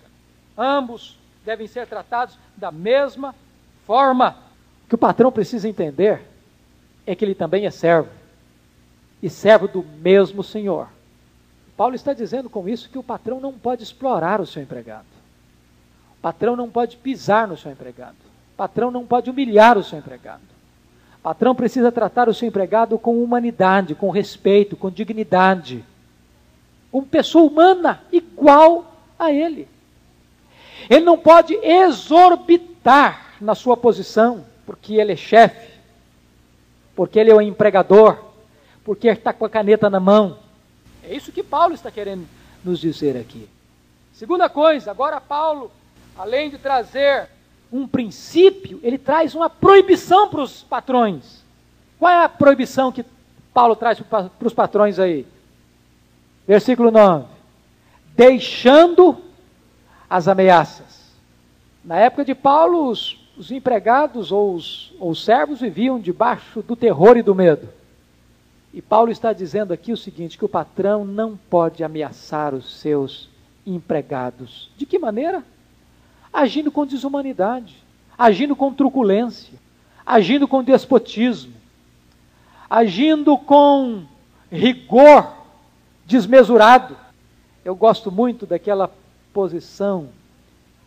Ambos 0.58 1.18
devem 1.46 1.68
ser 1.68 1.88
tratados 1.88 2.38
da 2.56 2.72
mesma 2.72 3.34
forma. 3.88 4.36
O 4.86 4.90
que 4.90 4.96
o 4.96 4.98
patrão 4.98 5.32
precisa 5.32 5.68
entender 5.68 6.22
é 7.08 7.16
que 7.16 7.26
ele 7.26 7.34
também 7.34 7.66
é 7.66 7.72
servo, 7.72 8.10
e 9.22 9.30
servo 9.30 9.68
do 9.68 9.84
mesmo 9.84 10.44
Senhor. 10.44 10.88
Paulo 11.80 11.96
está 11.96 12.12
dizendo 12.12 12.50
com 12.50 12.68
isso 12.68 12.90
que 12.90 12.98
o 12.98 13.04
patrão 13.04 13.40
não 13.40 13.54
pode 13.54 13.84
explorar 13.84 14.42
o 14.42 14.46
seu 14.46 14.62
empregado. 14.62 15.06
O 16.18 16.22
patrão 16.22 16.54
não 16.54 16.70
pode 16.70 16.98
pisar 16.98 17.48
no 17.48 17.56
seu 17.56 17.72
empregado. 17.72 18.18
O 18.54 18.58
patrão 18.58 18.92
não 18.92 19.06
pode 19.06 19.30
humilhar 19.30 19.78
o 19.78 19.84
seu 19.84 19.98
empregado. 19.98 20.42
O 21.20 21.22
patrão 21.24 21.56
precisa 21.56 21.90
tratar 21.90 22.28
o 22.28 22.34
seu 22.34 22.50
empregado 22.50 23.00
com 23.00 23.24
humanidade, 23.24 23.96
com 23.96 24.10
respeito, 24.10 24.76
com 24.76 24.92
dignidade. 24.92 25.86
Como 26.92 27.08
pessoa 27.08 27.50
humana 27.50 28.04
igual 28.12 28.94
a 29.18 29.32
ele. 29.32 29.66
Ele 30.90 31.06
não 31.06 31.18
pode 31.18 31.54
exorbitar 31.64 33.38
na 33.40 33.56
sua 33.56 33.78
posição, 33.78 34.44
porque 34.66 34.96
ele 34.96 35.14
é 35.14 35.16
chefe, 35.16 35.80
porque 36.94 37.18
ele 37.18 37.32
é 37.32 37.36
o 37.36 37.40
empregador, 37.40 38.18
porque 38.84 39.08
ele 39.08 39.18
está 39.18 39.32
com 39.32 39.46
a 39.46 39.50
caneta 39.50 39.90
na 39.90 40.02
mão 40.02 40.49
é 41.10 41.16
isso 41.16 41.32
que 41.32 41.42
Paulo 41.42 41.74
está 41.74 41.90
querendo 41.90 42.28
nos 42.64 42.80
dizer 42.80 43.18
aqui. 43.18 43.50
Segunda 44.14 44.48
coisa, 44.48 44.92
agora 44.92 45.20
Paulo, 45.20 45.72
além 46.16 46.52
de 46.52 46.60
trazer 46.60 47.28
um 47.74 47.88
princípio, 47.88 48.80
ele 48.84 49.00
traz 49.00 49.34
uma 49.34 49.50
proibição 49.50 50.30
para 50.30 50.44
os 50.44 50.62
patrões. 50.62 51.44
Qual 51.98 52.12
é 52.12 52.24
a 52.24 52.30
proibição 52.30 52.92
que 52.92 53.04
Paulo 53.52 53.76
traz 53.76 54.00
para 54.02 54.30
os 54.44 54.54
patrões 54.54 55.00
aí? 55.00 55.26
Versículo 56.48 56.92
9: 56.92 57.26
Deixando 58.16 59.18
as 60.08 60.28
ameaças. 60.28 61.10
Na 61.84 61.96
época 61.96 62.24
de 62.24 62.36
Paulo, 62.36 62.88
os, 62.88 63.20
os 63.36 63.50
empregados 63.50 64.32
ou 64.32 64.54
os, 64.54 64.94
ou 65.00 65.10
os 65.10 65.26
servos 65.26 65.60
viviam 65.60 66.00
debaixo 66.00 66.62
do 66.62 66.76
terror 66.76 67.18
e 67.18 67.24
do 67.24 67.34
medo. 67.34 67.79
E 68.74 68.82
Paulo 68.82 69.12
está 69.12 69.34
dizendo 69.34 69.74
aqui 69.74 69.92
o 69.92 69.98
seguinte: 69.98 70.38
que 70.38 70.46
o 70.46 70.50
patrão 70.50 71.04
não 71.04 71.38
pode 71.50 71.84
ameaçar 71.84 72.54
os 72.54 72.80
seus 72.80 73.30
empregados. 73.66 74.70
De 74.78 74.86
que 74.86 75.00
maneira? 75.00 75.44
Agindo 76.32 76.72
com 76.72 76.86
desumanidade, 76.86 77.84
agindo 78.18 78.56
com 78.56 78.74
truculência, 78.74 79.58
agindo 80.06 80.48
com 80.48 80.64
despotismo, 80.64 81.54
agindo 82.70 83.38
com 83.38 84.04
rigor 84.52 85.34
desmesurado. 86.06 86.96
Eu 87.66 87.76
gosto 87.76 88.12
muito 88.12 88.46
daquela 88.46 88.92
posição 89.34 90.10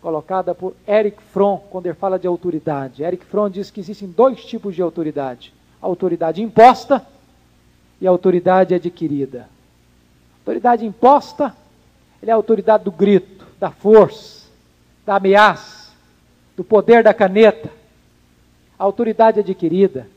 colocada 0.01 0.55
por 0.55 0.74
Eric 0.87 1.22
Fromm 1.33 1.59
quando 1.70 1.87
ele 1.87 1.95
fala 1.95 2.18
de 2.18 2.26
autoridade. 2.26 3.03
Eric 3.03 3.24
Fromm 3.24 3.51
diz 3.51 3.70
que 3.70 3.80
existem 3.80 4.09
dois 4.09 4.45
tipos 4.45 4.74
de 4.74 4.83
autoridade: 4.83 5.53
a 5.80 5.87
autoridade 5.87 6.41
imposta 6.41 7.05
e 8.03 8.07
autoridade 8.09 8.74
adquirida. 8.74 9.42
A 9.42 10.40
autoridade 10.40 10.84
imposta, 10.84 11.57
ele 12.20 12.32
é 12.32 12.34
a 12.34 12.36
autoridade 12.36 12.82
do 12.82 12.90
grito, 12.90 13.46
da 13.61 13.70
força, 13.70 14.48
da 15.07 15.14
ameaça, 15.14 15.92
do 16.57 16.64
poder 16.64 17.05
da 17.05 17.14
caneta. 17.14 17.70
A 18.76 18.82
autoridade 18.82 19.38
adquirida 19.38 20.09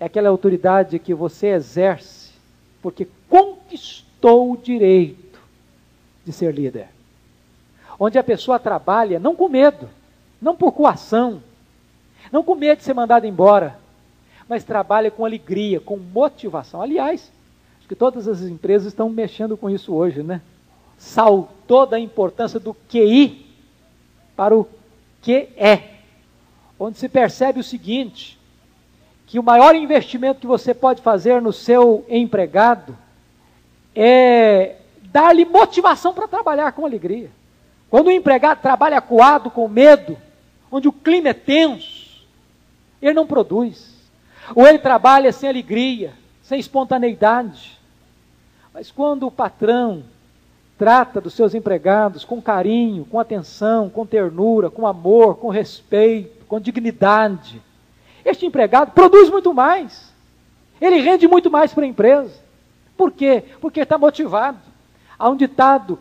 é 0.00 0.06
aquela 0.06 0.30
autoridade 0.30 0.98
que 0.98 1.12
você 1.12 1.48
exerce 1.48 2.32
porque 2.80 3.06
conquistou 3.28 4.52
o 4.52 4.56
direito 4.56 5.38
de 6.24 6.32
ser 6.32 6.54
líder. 6.54 6.88
Onde 8.00 8.16
a 8.16 8.24
pessoa 8.24 8.58
trabalha 8.58 9.20
não 9.20 9.36
com 9.36 9.46
medo, 9.50 9.90
não 10.40 10.56
por 10.56 10.72
coação, 10.72 11.42
não 12.32 12.42
com 12.42 12.54
medo 12.54 12.78
de 12.78 12.84
ser 12.84 12.94
mandado 12.94 13.26
embora, 13.26 13.78
mas 14.48 14.64
trabalha 14.64 15.10
com 15.10 15.24
alegria, 15.24 15.80
com 15.80 15.96
motivação. 15.96 16.82
Aliás, 16.82 17.30
acho 17.78 17.88
que 17.88 17.94
todas 17.94 18.28
as 18.28 18.42
empresas 18.42 18.88
estão 18.88 19.08
mexendo 19.08 19.56
com 19.56 19.70
isso 19.70 19.94
hoje, 19.94 20.22
né? 20.22 20.40
Saltou 20.98 21.86
da 21.86 21.98
importância 21.98 22.60
do 22.60 22.74
QI 22.74 23.46
para 24.36 24.56
o 24.56 24.66
QE, 25.22 25.82
onde 26.78 26.98
se 26.98 27.08
percebe 27.08 27.60
o 27.60 27.64
seguinte: 27.64 28.38
que 29.26 29.38
o 29.38 29.42
maior 29.42 29.74
investimento 29.74 30.40
que 30.40 30.46
você 30.46 30.74
pode 30.74 31.02
fazer 31.02 31.40
no 31.40 31.52
seu 31.52 32.04
empregado 32.08 32.96
é 33.94 34.76
dar-lhe 35.04 35.44
motivação 35.44 36.12
para 36.12 36.28
trabalhar 36.28 36.72
com 36.72 36.84
alegria. 36.84 37.30
Quando 37.88 38.08
o 38.08 38.12
empregado 38.12 38.60
trabalha 38.60 39.00
coado, 39.00 39.50
com 39.50 39.68
medo, 39.68 40.18
onde 40.70 40.88
o 40.88 40.92
clima 40.92 41.28
é 41.28 41.34
tenso, 41.34 42.26
ele 43.00 43.14
não 43.14 43.26
produz. 43.26 43.93
Ou 44.54 44.66
ele 44.66 44.78
trabalha 44.78 45.32
sem 45.32 45.48
alegria, 45.48 46.12
sem 46.42 46.58
espontaneidade. 46.58 47.78
Mas 48.72 48.90
quando 48.90 49.26
o 49.26 49.30
patrão 49.30 50.02
trata 50.76 51.20
dos 51.20 51.34
seus 51.34 51.54
empregados 51.54 52.24
com 52.24 52.42
carinho, 52.42 53.04
com 53.04 53.20
atenção, 53.20 53.88
com 53.88 54.04
ternura, 54.04 54.68
com 54.68 54.86
amor, 54.86 55.36
com 55.36 55.48
respeito, 55.48 56.44
com 56.46 56.60
dignidade, 56.60 57.62
este 58.24 58.46
empregado 58.46 58.92
produz 58.92 59.30
muito 59.30 59.54
mais. 59.54 60.12
Ele 60.80 61.00
rende 61.00 61.28
muito 61.28 61.50
mais 61.50 61.72
para 61.72 61.84
a 61.84 61.88
empresa. 61.88 62.32
Por 62.96 63.12
quê? 63.12 63.44
Porque 63.60 63.80
está 63.80 63.96
motivado. 63.96 64.58
Há 65.18 65.28
um 65.28 65.36
ditado 65.36 65.98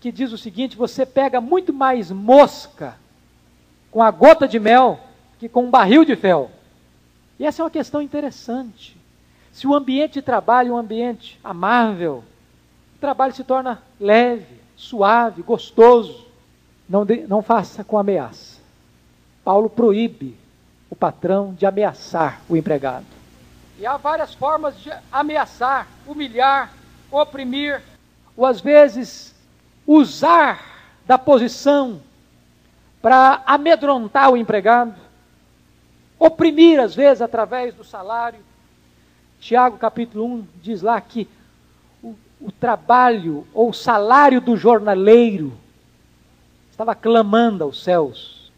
que 0.00 0.10
diz 0.10 0.32
o 0.32 0.38
seguinte: 0.38 0.76
você 0.76 1.04
pega 1.04 1.40
muito 1.40 1.72
mais 1.72 2.10
mosca 2.10 2.96
com 3.90 4.02
a 4.02 4.10
gota 4.10 4.48
de 4.48 4.58
mel 4.58 4.98
que 5.38 5.48
com 5.48 5.64
um 5.64 5.70
barril 5.70 6.04
de 6.04 6.16
fel. 6.16 6.50
E 7.40 7.46
essa 7.46 7.62
é 7.62 7.64
uma 7.64 7.70
questão 7.70 8.02
interessante. 8.02 8.94
Se 9.50 9.66
o 9.66 9.74
ambiente 9.74 10.12
de 10.12 10.22
trabalho 10.22 10.68
é 10.68 10.72
um 10.74 10.76
ambiente 10.76 11.40
amável, 11.42 12.22
o 12.96 13.00
trabalho 13.00 13.32
se 13.32 13.42
torna 13.42 13.82
leve, 13.98 14.60
suave, 14.76 15.40
gostoso. 15.40 16.26
Não, 16.86 17.02
de, 17.02 17.26
não 17.26 17.40
faça 17.40 17.82
com 17.82 17.96
ameaça. 17.96 18.60
Paulo 19.42 19.70
proíbe 19.70 20.36
o 20.90 20.94
patrão 20.94 21.54
de 21.54 21.64
ameaçar 21.64 22.42
o 22.46 22.58
empregado. 22.58 23.06
E 23.78 23.86
há 23.86 23.96
várias 23.96 24.34
formas 24.34 24.78
de 24.78 24.92
ameaçar, 25.10 25.88
humilhar, 26.06 26.70
oprimir, 27.10 27.82
ou 28.36 28.44
às 28.44 28.60
vezes 28.60 29.34
usar 29.86 30.62
da 31.06 31.16
posição 31.16 32.02
para 33.00 33.42
amedrontar 33.46 34.30
o 34.30 34.36
empregado 34.36 35.09
oprimir 36.20 36.78
às 36.78 36.94
vezes 36.94 37.22
através 37.22 37.74
do 37.74 37.82
salário. 37.82 38.40
Tiago 39.40 39.78
capítulo 39.78 40.26
1 40.26 40.46
diz 40.62 40.82
lá 40.82 41.00
que 41.00 41.26
o, 42.02 42.14
o 42.38 42.52
trabalho 42.52 43.46
ou 43.54 43.70
o 43.70 43.74
salário 43.74 44.38
do 44.38 44.54
jornaleiro 44.54 45.54
estava 46.70 46.94
clamando 46.94 47.64
aos 47.64 47.82
céus, 47.82 48.52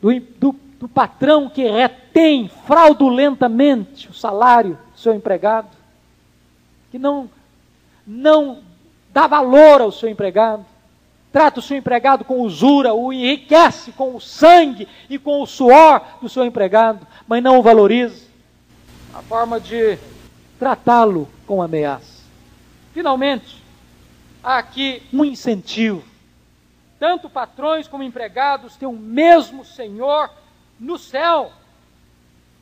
do, 0.00 0.08
do, 0.38 0.54
do 0.78 0.88
patrão 0.88 1.50
que 1.50 1.68
retém 1.68 2.48
fraudulentamente 2.48 4.08
o 4.08 4.14
salário 4.14 4.78
do 4.92 4.98
seu 4.98 5.12
empregado, 5.12 5.68
que 6.92 6.98
não, 6.98 7.28
não 8.06 8.60
dá 9.12 9.26
valor 9.26 9.80
ao 9.80 9.90
seu 9.90 10.08
empregado 10.08 10.64
trata 11.32 11.60
o 11.60 11.62
seu 11.62 11.76
empregado 11.76 12.24
com 12.24 12.40
usura, 12.40 12.94
o 12.94 13.12
enriquece 13.12 13.92
com 13.92 14.14
o 14.14 14.20
sangue 14.20 14.88
e 15.08 15.18
com 15.18 15.42
o 15.42 15.46
suor 15.46 16.02
do 16.20 16.28
seu 16.28 16.44
empregado, 16.44 17.06
mas 17.26 17.42
não 17.42 17.58
o 17.58 17.62
valoriza. 17.62 18.26
A 19.14 19.22
forma 19.22 19.60
de 19.60 19.98
tratá-lo 20.58 21.28
com 21.46 21.62
ameaça. 21.62 22.22
Finalmente, 22.92 23.62
há 24.42 24.58
aqui 24.58 25.02
um 25.12 25.24
incentivo. 25.24 26.02
Tanto 26.98 27.30
patrões 27.30 27.86
como 27.86 28.02
empregados 28.02 28.76
têm 28.76 28.88
o 28.88 28.92
mesmo 28.92 29.64
Senhor 29.64 30.30
no 30.80 30.98
céu. 30.98 31.52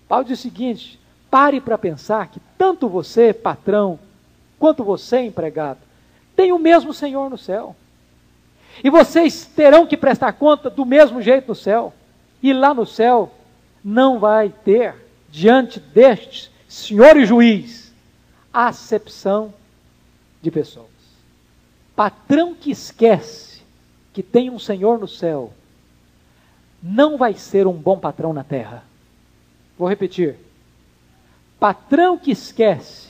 Paulo 0.08 0.24
diz 0.24 0.38
o 0.38 0.42
seguinte: 0.42 1.00
pare 1.30 1.60
para 1.60 1.78
pensar 1.78 2.28
que 2.28 2.40
tanto 2.58 2.88
você, 2.88 3.32
patrão, 3.32 3.98
quanto 4.58 4.84
você, 4.84 5.20
empregado, 5.20 5.80
tem 6.34 6.52
o 6.52 6.58
mesmo 6.58 6.92
Senhor 6.92 7.30
no 7.30 7.38
céu. 7.38 7.74
E 8.82 8.90
vocês 8.90 9.44
terão 9.44 9.86
que 9.86 9.96
prestar 9.96 10.32
conta 10.32 10.68
do 10.68 10.84
mesmo 10.84 11.22
jeito 11.22 11.48
no 11.48 11.54
céu. 11.54 11.92
E 12.42 12.52
lá 12.52 12.74
no 12.74 12.86
céu 12.86 13.32
não 13.82 14.18
vai 14.18 14.52
ter, 14.64 14.94
diante 15.30 15.80
deste 15.80 16.50
Senhor 16.68 17.16
e 17.16 17.24
juiz, 17.24 17.92
acepção 18.52 19.54
de 20.42 20.50
pessoas. 20.50 20.86
Patrão 21.94 22.54
que 22.54 22.70
esquece 22.70 23.62
que 24.12 24.22
tem 24.22 24.50
um 24.50 24.58
Senhor 24.58 24.98
no 24.98 25.08
céu, 25.08 25.52
não 26.82 27.16
vai 27.16 27.34
ser 27.34 27.66
um 27.66 27.72
bom 27.72 27.98
patrão 27.98 28.32
na 28.32 28.44
terra. 28.44 28.84
Vou 29.78 29.88
repetir. 29.88 30.36
Patrão 31.58 32.18
que 32.18 32.30
esquece 32.30 33.08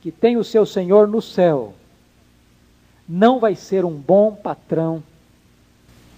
que 0.00 0.10
tem 0.12 0.36
o 0.36 0.44
seu 0.44 0.64
Senhor 0.64 1.06
no 1.08 1.20
céu, 1.20 1.74
não 3.08 3.40
vai 3.40 3.54
ser 3.54 3.84
um 3.84 3.94
bom 3.94 4.34
patrão 4.34 5.02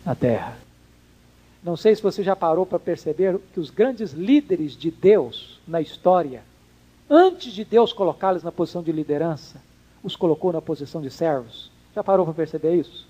na 0.05 0.15
terra. 0.15 0.57
Não 1.63 1.77
sei 1.77 1.95
se 1.95 2.03
você 2.03 2.23
já 2.23 2.35
parou 2.35 2.67
para 2.67 2.79
perceber 2.79 3.39
que 3.53 3.61
os 3.61 3.71
grandes 3.71 4.13
líderes 4.13 4.73
de 4.73 4.91
Deus 4.91 5.61
na 5.69 5.81
história, 5.81 6.43
antes 7.09 7.53
de 7.53 7.65
Deus 7.65 7.93
colocá-los 7.93 8.43
na 8.43 8.51
posição 8.51 8.83
de 8.83 8.91
liderança, 8.91 9.63
os 10.03 10.17
colocou 10.17 10.53
na 10.53 10.63
posição 10.63 11.01
de 11.01 11.11
servos. 11.11 11.71
Já 11.95 12.03
parou 12.03 12.25
para 12.25 12.35
perceber 12.35 12.75
isso? 12.75 13.07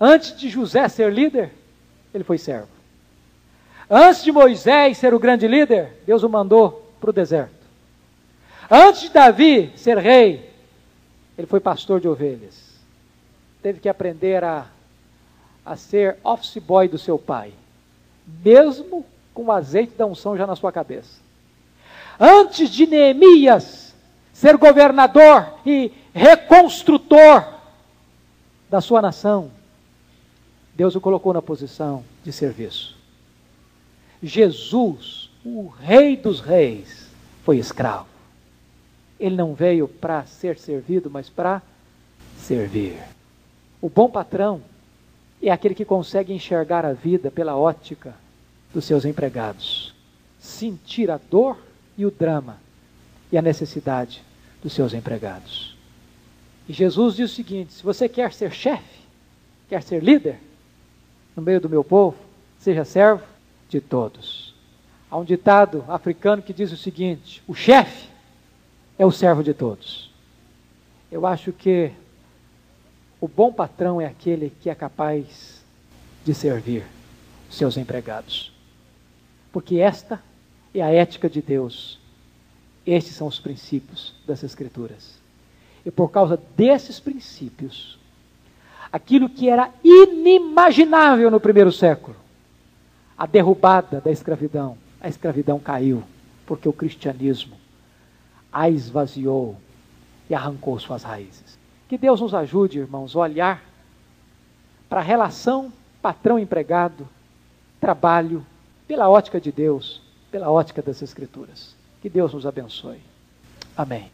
Antes 0.00 0.36
de 0.36 0.48
José 0.48 0.88
ser 0.88 1.12
líder, 1.12 1.52
ele 2.14 2.24
foi 2.24 2.38
servo. 2.38 2.68
Antes 3.90 4.22
de 4.22 4.30
Moisés 4.30 4.96
ser 4.96 5.12
o 5.12 5.18
grande 5.18 5.48
líder, 5.48 6.00
Deus 6.06 6.22
o 6.22 6.28
mandou 6.28 6.88
para 7.00 7.10
o 7.10 7.12
deserto. 7.12 7.52
Antes 8.70 9.02
de 9.02 9.10
Davi 9.10 9.72
ser 9.74 9.98
rei, 9.98 10.48
ele 11.36 11.48
foi 11.48 11.58
pastor 11.58 12.00
de 12.00 12.06
ovelhas 12.06 12.69
teve 13.62 13.80
que 13.80 13.88
aprender 13.88 14.42
a, 14.44 14.66
a 15.64 15.76
ser 15.76 16.18
office 16.24 16.62
boy 16.62 16.88
do 16.88 16.98
seu 16.98 17.18
pai, 17.18 17.52
mesmo 18.44 19.04
com 19.34 19.44
o 19.44 19.52
azeite 19.52 19.94
da 19.96 20.06
unção 20.06 20.36
já 20.36 20.46
na 20.46 20.56
sua 20.56 20.72
cabeça. 20.72 21.20
Antes 22.18 22.70
de 22.70 22.86
Neemias 22.86 23.94
ser 24.32 24.56
governador 24.56 25.54
e 25.64 25.92
reconstrutor 26.14 27.44
da 28.68 28.80
sua 28.80 29.02
nação, 29.02 29.50
Deus 30.74 30.94
o 30.94 31.00
colocou 31.00 31.32
na 31.32 31.42
posição 31.42 32.04
de 32.24 32.32
serviço. 32.32 32.96
Jesus, 34.22 35.30
o 35.44 35.68
Rei 35.68 36.16
dos 36.16 36.40
Reis, 36.40 37.08
foi 37.44 37.58
escravo. 37.58 38.06
Ele 39.18 39.36
não 39.36 39.54
veio 39.54 39.88
para 39.88 40.24
ser 40.24 40.58
servido, 40.58 41.10
mas 41.10 41.28
para 41.28 41.62
servir. 42.38 42.98
O 43.80 43.88
bom 43.88 44.10
patrão 44.10 44.62
é 45.42 45.50
aquele 45.50 45.74
que 45.74 45.84
consegue 45.84 46.32
enxergar 46.32 46.84
a 46.84 46.92
vida 46.92 47.30
pela 47.30 47.56
ótica 47.56 48.14
dos 48.74 48.84
seus 48.84 49.04
empregados, 49.04 49.94
sentir 50.38 51.10
a 51.10 51.18
dor 51.18 51.56
e 51.96 52.04
o 52.04 52.10
drama 52.10 52.58
e 53.32 53.38
a 53.38 53.42
necessidade 53.42 54.22
dos 54.62 54.72
seus 54.72 54.92
empregados. 54.92 55.76
E 56.68 56.72
Jesus 56.72 57.16
diz 57.16 57.32
o 57.32 57.34
seguinte: 57.34 57.72
se 57.72 57.82
você 57.82 58.08
quer 58.08 58.32
ser 58.32 58.52
chefe, 58.52 59.00
quer 59.68 59.82
ser 59.82 60.02
líder 60.02 60.38
no 61.34 61.42
meio 61.42 61.60
do 61.60 61.68
meu 61.68 61.82
povo, 61.82 62.16
seja 62.58 62.84
servo 62.84 63.24
de 63.68 63.80
todos. 63.80 64.54
Há 65.10 65.16
um 65.16 65.24
ditado 65.24 65.84
africano 65.88 66.42
que 66.42 66.52
diz 66.52 66.70
o 66.70 66.76
seguinte: 66.76 67.42
o 67.48 67.54
chefe 67.54 68.08
é 68.98 69.06
o 69.06 69.10
servo 69.10 69.42
de 69.42 69.54
todos. 69.54 70.10
Eu 71.10 71.26
acho 71.26 71.52
que 71.52 71.90
o 73.20 73.28
bom 73.28 73.52
patrão 73.52 74.00
é 74.00 74.06
aquele 74.06 74.50
que 74.60 74.70
é 74.70 74.74
capaz 74.74 75.62
de 76.24 76.32
servir 76.32 76.84
seus 77.50 77.76
empregados. 77.76 78.52
Porque 79.52 79.78
esta 79.78 80.20
é 80.74 80.80
a 80.80 80.90
ética 80.90 81.28
de 81.28 81.42
Deus. 81.42 81.98
Estes 82.86 83.14
são 83.14 83.26
os 83.26 83.38
princípios 83.38 84.14
das 84.26 84.42
Escrituras. 84.42 85.18
E 85.84 85.90
por 85.90 86.10
causa 86.10 86.40
desses 86.56 86.98
princípios, 86.98 87.98
aquilo 88.92 89.28
que 89.28 89.48
era 89.48 89.70
inimaginável 89.84 91.30
no 91.30 91.40
primeiro 91.40 91.72
século, 91.72 92.16
a 93.16 93.26
derrubada 93.26 94.00
da 94.00 94.10
escravidão, 94.10 94.78
a 95.00 95.08
escravidão 95.08 95.58
caiu, 95.58 96.02
porque 96.46 96.68
o 96.68 96.72
cristianismo 96.72 97.60
a 98.52 98.68
esvaziou 98.68 99.56
e 100.28 100.34
arrancou 100.34 100.78
suas 100.78 101.02
raízes. 101.02 101.59
Que 101.90 101.98
Deus 101.98 102.20
nos 102.20 102.32
ajude, 102.32 102.78
irmãos, 102.78 103.16
a 103.16 103.18
olhar 103.18 103.64
para 104.88 105.00
a 105.00 105.02
relação 105.02 105.72
patrão-empregado, 106.00 107.04
trabalho, 107.80 108.46
pela 108.86 109.10
ótica 109.10 109.40
de 109.40 109.50
Deus, 109.50 110.00
pela 110.30 110.48
ótica 110.48 110.80
das 110.80 111.02
Escrituras. 111.02 111.74
Que 112.00 112.08
Deus 112.08 112.32
nos 112.32 112.46
abençoe. 112.46 113.00
Amém. 113.76 114.08